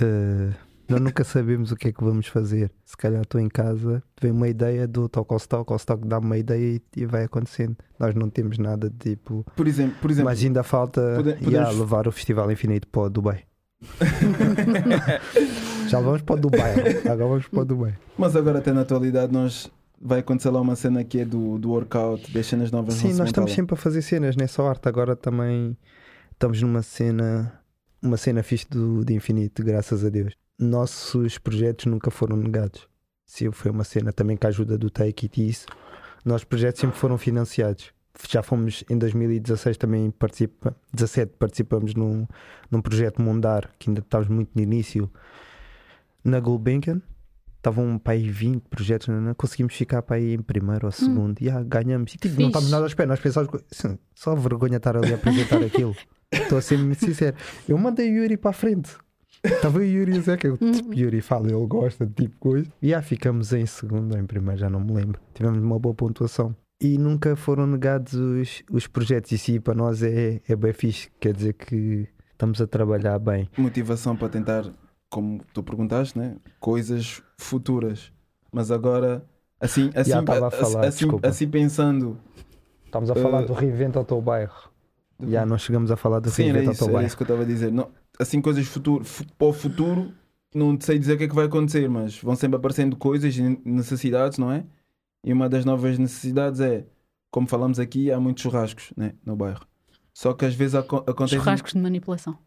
[0.00, 0.50] Eh,
[0.88, 2.70] nós nunca sabemos o que é que vamos fazer.
[2.84, 6.26] Se calhar estou em casa, vem uma ideia do toque ao stock, ao stock dá-me
[6.26, 7.76] uma ideia e, e vai acontecendo.
[7.98, 9.44] Nós não temos nada de tipo.
[9.56, 13.02] Por exemplo, por exemplo Mas ainda falta Pode- yeah, podemos- levar o Festival Infinito para
[13.02, 13.44] o Dubai.
[15.88, 16.74] Já vamos para o Dubai.
[17.04, 17.94] Agora vamos para o Dubai.
[18.18, 19.70] Mas agora até na atualidade nós
[20.00, 22.94] vai acontecer lá uma cena que é do, do workout, das cenas novas.
[22.94, 24.88] Sim, nós estamos sempre a fazer cenas nessa arte.
[24.88, 25.76] Agora também
[26.32, 27.52] estamos numa cena,
[28.02, 30.34] uma cena fixe do, de infinito, graças a Deus.
[30.58, 32.88] Nossos projetos nunca foram negados.
[33.26, 35.66] Sim, foi uma cena também com a ajuda do Take It e isso.
[36.24, 37.92] Nossos projetos sempre foram financiados.
[38.28, 42.26] Já fomos em 2016 também participa, 17 participamos num,
[42.70, 45.10] num projeto Mondar, que ainda estávamos muito no início,
[46.22, 47.02] na Gulbenkian.
[47.56, 51.40] Estavam para aí 20 projetos, não, não, conseguimos ficar para aí em primeiro ou segundo.
[51.40, 52.14] E ah, ganhamos.
[52.14, 53.08] E tipo, não estávamos nada à espera.
[53.08, 55.96] Nós pensávamos, assim, só vergonha estar ali a apresentar aquilo.
[56.30, 57.34] Estou a ser muito sincero.
[57.66, 58.96] Eu mandei o Yuri para a frente.
[59.44, 62.70] Estava o Yuri a dizer que eu, tipo, Yuri fala, ele gosta de tipo coisa.
[62.80, 65.20] E ah, ficamos em segundo, em primeiro, já não me lembro.
[65.34, 66.56] Tivemos uma boa pontuação.
[66.82, 69.30] E nunca foram negados os, os projetos.
[69.32, 71.10] E sim, para nós é, é bem fixe.
[71.20, 73.48] Quer dizer que estamos a trabalhar bem.
[73.56, 74.64] Motivação para tentar,
[75.10, 76.36] como tu perguntaste, né?
[76.58, 78.10] coisas futuras.
[78.52, 79.24] Mas agora,
[79.60, 82.18] assim, assim, Já estava a assim- falar, assim, assim pensando.
[82.86, 84.70] Estamos a falar Uh, do reinventa o teu bairro.
[85.26, 87.06] Já não chegamos a falar do Sim, era reinventa o isso, teu era bairro.
[87.08, 87.72] isso que eu estava a dizer.
[87.72, 87.88] Não,
[88.18, 90.12] assim, coisas futuro, fu- para o futuro,
[90.54, 93.42] não sei dizer o que é que vai acontecer, mas vão sempre aparecendo coisas e
[93.64, 94.64] necessidades, não é?
[95.24, 96.84] E uma das novas necessidades é,
[97.30, 99.66] como falamos aqui, há muitos churrascos né, no bairro.
[100.12, 101.34] Só que às vezes aco acontece.
[101.36, 102.38] Churrascos de manipulação.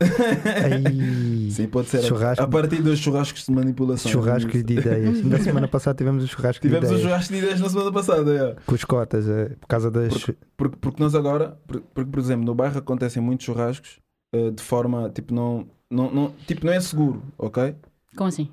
[0.00, 2.02] Ai, Sim, pode ser.
[2.02, 2.42] Churrasco.
[2.42, 4.10] A partir dos churrascos de manipulação.
[4.10, 5.22] churrascos de ideias.
[5.24, 7.92] Na semana passada tivemos o churrasco Tivemos de um ideias churrasco de ideias na semana
[7.92, 8.56] passada, é.
[8.66, 10.12] com os cotas, eh, por causa das.
[10.56, 14.00] Porque, porque nós agora, por- porque por exemplo, no bairro acontecem muitos churrascos
[14.32, 17.74] eh, de forma, tipo, não, não, não, tipo, não é seguro, ok?
[18.16, 18.48] Como assim?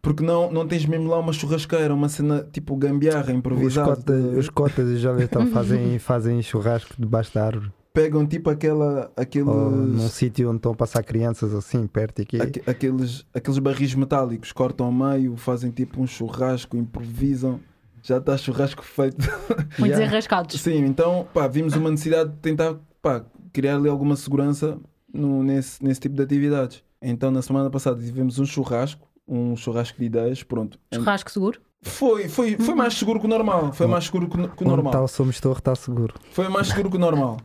[0.00, 3.96] Porque não, não tens mesmo lá uma churrasqueira, uma cena tipo gambiarra Os improvisada.
[3.96, 7.72] cotas, os cotas e jovens então fazem, fazem churrasco debaixo da árvore.
[7.94, 12.40] Pegam tipo aquela, aqueles, Ou num sítio onde estão a passar crianças assim, perto aqui.
[12.40, 17.60] aque- aqueles, aqueles barris metálicos, cortam ao meio, fazem tipo um churrasco, improvisam.
[18.02, 19.18] Já está churrasco feito.
[19.78, 19.98] Muito Yeah.
[19.98, 20.60] desenrascados.
[20.60, 24.78] Sim, então pá, vimos uma necessidade de tentar pá, criar ali alguma segurança
[25.12, 26.82] no, nesse, nesse tipo de atividades.
[27.00, 30.78] Então na semana passada tivemos um churrasco, um churrasco de ideias, pronto.
[30.94, 31.60] Churrasco seguro.
[31.84, 33.72] Foi, foi, foi mais seguro que o normal.
[33.72, 34.92] Foi mais seguro que, o- que o Onde normal.
[34.92, 36.14] está o Somos Torre está seguro.
[36.30, 37.38] Foi mais seguro que o normal.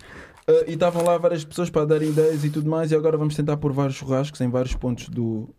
[0.48, 2.92] Uh, e estavam lá várias pessoas para dar ideias e tudo mais.
[2.92, 5.50] E agora vamos tentar pôr vários churrascos em vários pontos do,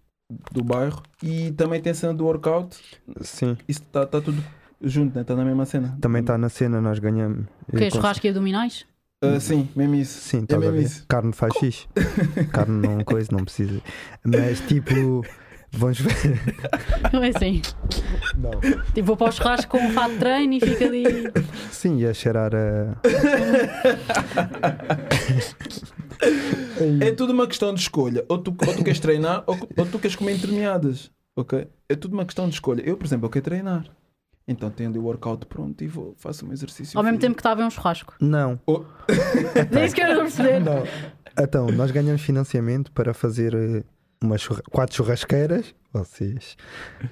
[0.52, 1.02] do bairro.
[1.22, 2.76] E também tem a cena do workout.
[3.20, 3.56] Sim.
[3.66, 4.42] Isso está tá tudo
[4.80, 5.22] junto, né?
[5.22, 5.98] Está na mesma cena.
[6.00, 7.46] Também está na cena, nós ganhamos.
[7.72, 8.86] O que é churrasco e abdominais?
[9.24, 10.20] Uh, sim, mesmo isso.
[10.20, 10.82] Sim, é estás a mesmo ver?
[10.86, 11.04] isso.
[11.08, 11.88] Carne faz xixi.
[12.52, 13.80] Carne não coisa, não precisa.
[14.22, 15.24] Mas tipo,
[15.72, 16.40] vamos ver.
[17.12, 17.60] Não é assim.
[18.36, 18.50] Não.
[18.94, 21.04] Tipo, vou para o churrasco com um fato de treino e fica ali.
[21.70, 22.96] Sim, ia cheirar a.
[27.00, 28.24] É tudo uma questão de escolha.
[28.28, 31.10] Ou tu, ou tu queres treinar ou, ou tu queres comer intermeadas.
[31.36, 31.68] Ok?
[31.88, 32.82] É tudo uma questão de escolha.
[32.84, 33.84] Eu, por exemplo, eu quero treinar.
[34.48, 36.98] Então tenho ali o workout pronto e vou, faço um exercício.
[36.98, 38.14] Ao mesmo tempo que estava um churrasco.
[38.18, 38.58] Não.
[39.78, 40.60] É isso que eu não perceber.
[40.60, 40.82] Não.
[41.38, 43.84] Então, nós ganhamos financiamento para fazer eh,
[44.22, 44.62] uma churra...
[44.70, 45.74] quatro churrasqueiras.
[45.92, 46.56] Vocês.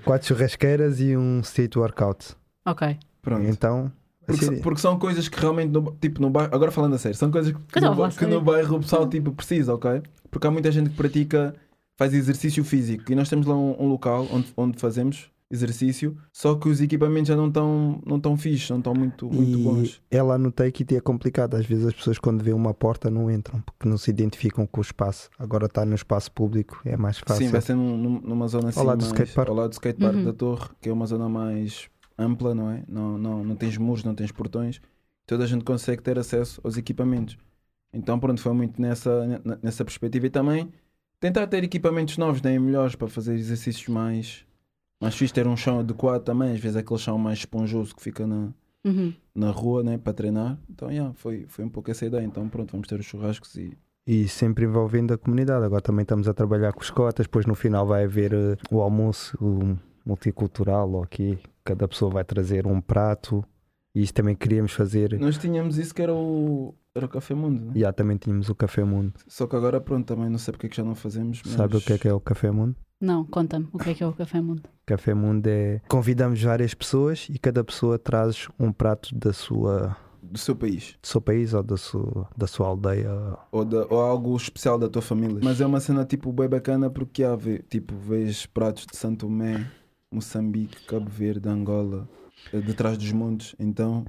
[0.04, 2.34] Quatro churrasqueiras e um street workout.
[2.66, 2.98] Ok.
[3.22, 3.46] Pronto.
[3.46, 3.92] Então.
[4.26, 6.98] Porque, assim, são- porque são coisas que realmente, no, tipo, no bairro, agora falando a
[6.98, 10.02] sério, são coisas que, no, falar que no bairro o pessoal tipo, precisa, ok?
[10.30, 11.54] Porque há muita gente que pratica,
[11.96, 16.54] faz exercício físico e nós temos lá um, um local onde, onde fazemos exercício, só
[16.56, 20.02] que os equipamentos já não estão não tão fixos, não estão muito, muito E bons.
[20.10, 21.54] é lá no take it é complicado.
[21.54, 24.80] Às vezes as pessoas, quando vêem uma porta, não entram porque não se identificam com
[24.80, 25.30] o espaço.
[25.38, 27.44] Agora está no espaço público, é mais fácil.
[27.46, 29.48] Sim, vai ser num- num- numa zona assim, Ao lado do mais- skatepark.
[29.48, 30.24] ao lado do skatepark Uhum.
[30.24, 31.88] da torre, que é uma zona mais
[32.18, 32.82] ampla, não é?
[32.88, 34.80] Não, não, não tens muros, não tens portões,
[35.26, 37.36] toda a gente consegue ter acesso aos equipamentos.
[37.92, 40.68] Então, pronto, foi muito nessa, ne- nessa perspectiva e também
[41.20, 42.54] tentar ter equipamentos novos, né?
[42.54, 44.44] e melhores para fazer exercícios mais,
[45.00, 48.26] mais fixe, ter um chão adequado também, às vezes aquele chão mais esponjoso que fica
[48.26, 48.48] na,
[48.84, 49.12] Uhum.
[49.34, 49.98] na rua, né?
[49.98, 50.58] para treinar.
[50.70, 52.22] Então, yeah, foi, foi um pouco essa ideia.
[52.24, 53.76] Então, pronto, vamos ter os churrascos e
[54.06, 55.64] E sempre envolvendo a comunidade.
[55.64, 58.80] Agora também estamos a trabalhar com os cotas, depois no final vai haver eh, o
[58.80, 59.76] almoço o
[60.06, 61.38] multicultural, ok?
[61.64, 63.44] Cada pessoa vai trazer um prato
[63.96, 65.18] E isso também queríamos fazer.
[65.18, 67.72] Nós tínhamos isso que era o, era o Café Mundo, né?
[67.74, 69.14] E já também tínhamos o Café Mundo.
[69.26, 71.40] Só que agora, pronto, também não sei porque é que já não fazemos.
[71.44, 71.54] Mas...
[71.54, 72.76] Sabe o que é que é o Café Mundo?
[73.00, 74.62] Não, conta-me o que é que é o Café Mundo.
[74.84, 75.80] Café Mundo é.
[75.88, 80.96] Convidamos várias pessoas e cada pessoa traz um prato da sua, Do seu país.
[81.02, 83.10] do seu país ou da sua, da sua aldeia.
[83.50, 85.40] Ou, da- ou algo especial da tua família.
[85.42, 87.36] Mas é uma cena tipo bem bacana porque há,
[87.68, 89.66] tipo, vês pratos de Santo Tomé,
[90.12, 92.08] Moçambique, Cabo Verde, Angola,
[92.52, 93.54] detrás dos montes.
[93.58, 94.04] Então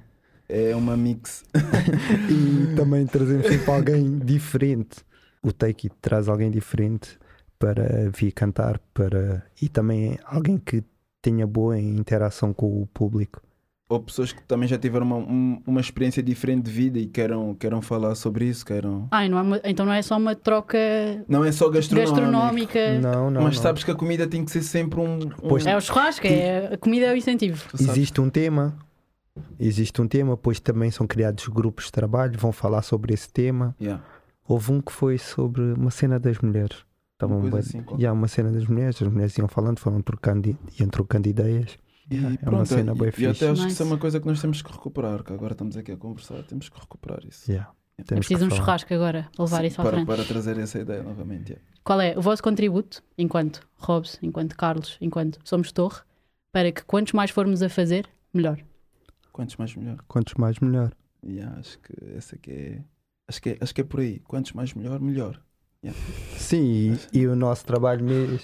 [0.47, 1.43] é uma mix.
[2.29, 5.05] E também trazemos sempre alguém diferente.
[5.41, 7.17] O Take It traz alguém diferente
[7.59, 9.43] para vir cantar para...
[9.61, 10.83] e também alguém que
[11.21, 13.41] tenha boa interação com o público.
[13.89, 17.55] Ou pessoas que também já tiveram uma, um- uma experiência diferente de vida e queiram,
[17.55, 18.65] queiram falar sobre isso.
[18.65, 19.07] Queiram...
[19.09, 20.77] Ai, não é uma- então não é só uma troca
[21.27, 22.15] Não é só gastronómico.
[22.19, 22.99] gastronómica.
[22.99, 23.43] Não, não.
[23.43, 23.63] Mas não.
[23.63, 25.15] sabes que a comida tem que ser sempre um.
[25.19, 27.63] um- Pois- É o churrasco, é, a comida é o incentivo.
[27.79, 28.75] Existe um tema.
[29.59, 33.75] Existe um tema, pois também são criados grupos de trabalho, vão falar sobre esse tema.
[33.79, 34.03] Yeah.
[34.47, 36.77] Houve um que foi sobre uma cena das mulheres.
[37.13, 40.89] Estavam bué- assim, e uma cena das mulheres, as mulheres iam falando, foram trocando, iam
[40.89, 41.77] trocando ideias.
[42.09, 43.25] E É uma pronto, cena e- bué e, fixe.
[43.45, 45.75] até acho que isso é uma coisa que nós temos que recuperar, que agora estamos
[45.75, 47.51] aqui a conversar, temos que recuperar isso.
[47.51, 47.71] Yeah.
[47.97, 48.61] É preciso um falar.
[48.61, 50.05] churrasco agora levar Sim, isso à para, frente.
[50.07, 51.49] para trazer essa ideia novamente.
[51.53, 51.65] yeah.
[51.83, 56.01] Qual é o vosso contributo, enquanto Robs, enquanto Carlos, enquanto Somos Torre,
[56.51, 58.59] para que quantos mais formos a fazer, melhor?
[59.33, 59.97] Quantos mais melhor?
[60.07, 60.93] Quantos mais, melhor.
[61.25, 62.81] Yeah, acho que essa aqui é.
[63.27, 64.19] Acho que é, acho que é por aí.
[64.19, 65.41] Quantos mais melhor, melhor.
[66.37, 68.39] Sim, e, e o nosso trabalho mesmo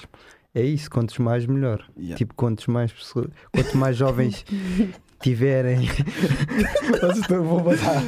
[0.55, 1.83] é isso: quantos mais, melhor.
[1.97, 2.15] Yeah.
[2.17, 4.45] Tipo, quantos mais pessoas, quanto mais jovens
[5.21, 5.87] tiverem.
[5.87, 8.01] Vocês estão- vão passar.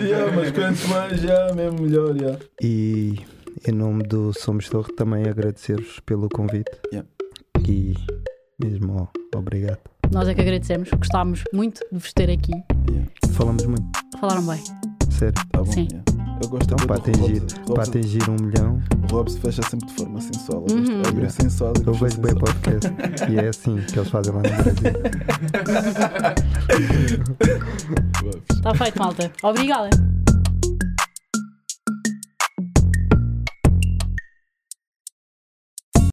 [0.00, 2.16] Yeah, mas quantos mais, já, mesmo melhor.
[2.16, 2.38] Yeah.
[2.62, 3.18] E
[3.68, 6.70] em nome do Somos Torre também agradecer-vos pelo convite.
[6.92, 7.08] Yeah.
[7.68, 7.94] E
[8.62, 9.78] mesmo ó, obrigado.
[10.10, 12.52] Nós é que agradecemos, gostámos muito de vos ter aqui.
[12.90, 13.10] Yeah.
[13.32, 13.84] Falamos muito,
[14.20, 14.62] Falaram bem.
[15.10, 15.34] sério.
[15.50, 15.72] Tá bom.
[15.72, 15.88] Sim.
[16.42, 16.44] Yeah.
[16.44, 20.20] Eu gosto Então, muito para atingir, para atingir um milhão, Robson fecha sempre de forma
[20.20, 20.64] sensual.
[20.68, 20.82] Eu Uhum.
[20.84, 21.72] gosto de abrir sensual.
[21.76, 22.54] e eu vejo bem sensual.
[22.54, 23.32] podcast.
[23.32, 24.72] e é assim que eles fazem lá no Brasil.
[28.50, 29.32] Está feito, malta.
[29.42, 29.90] Obrigada.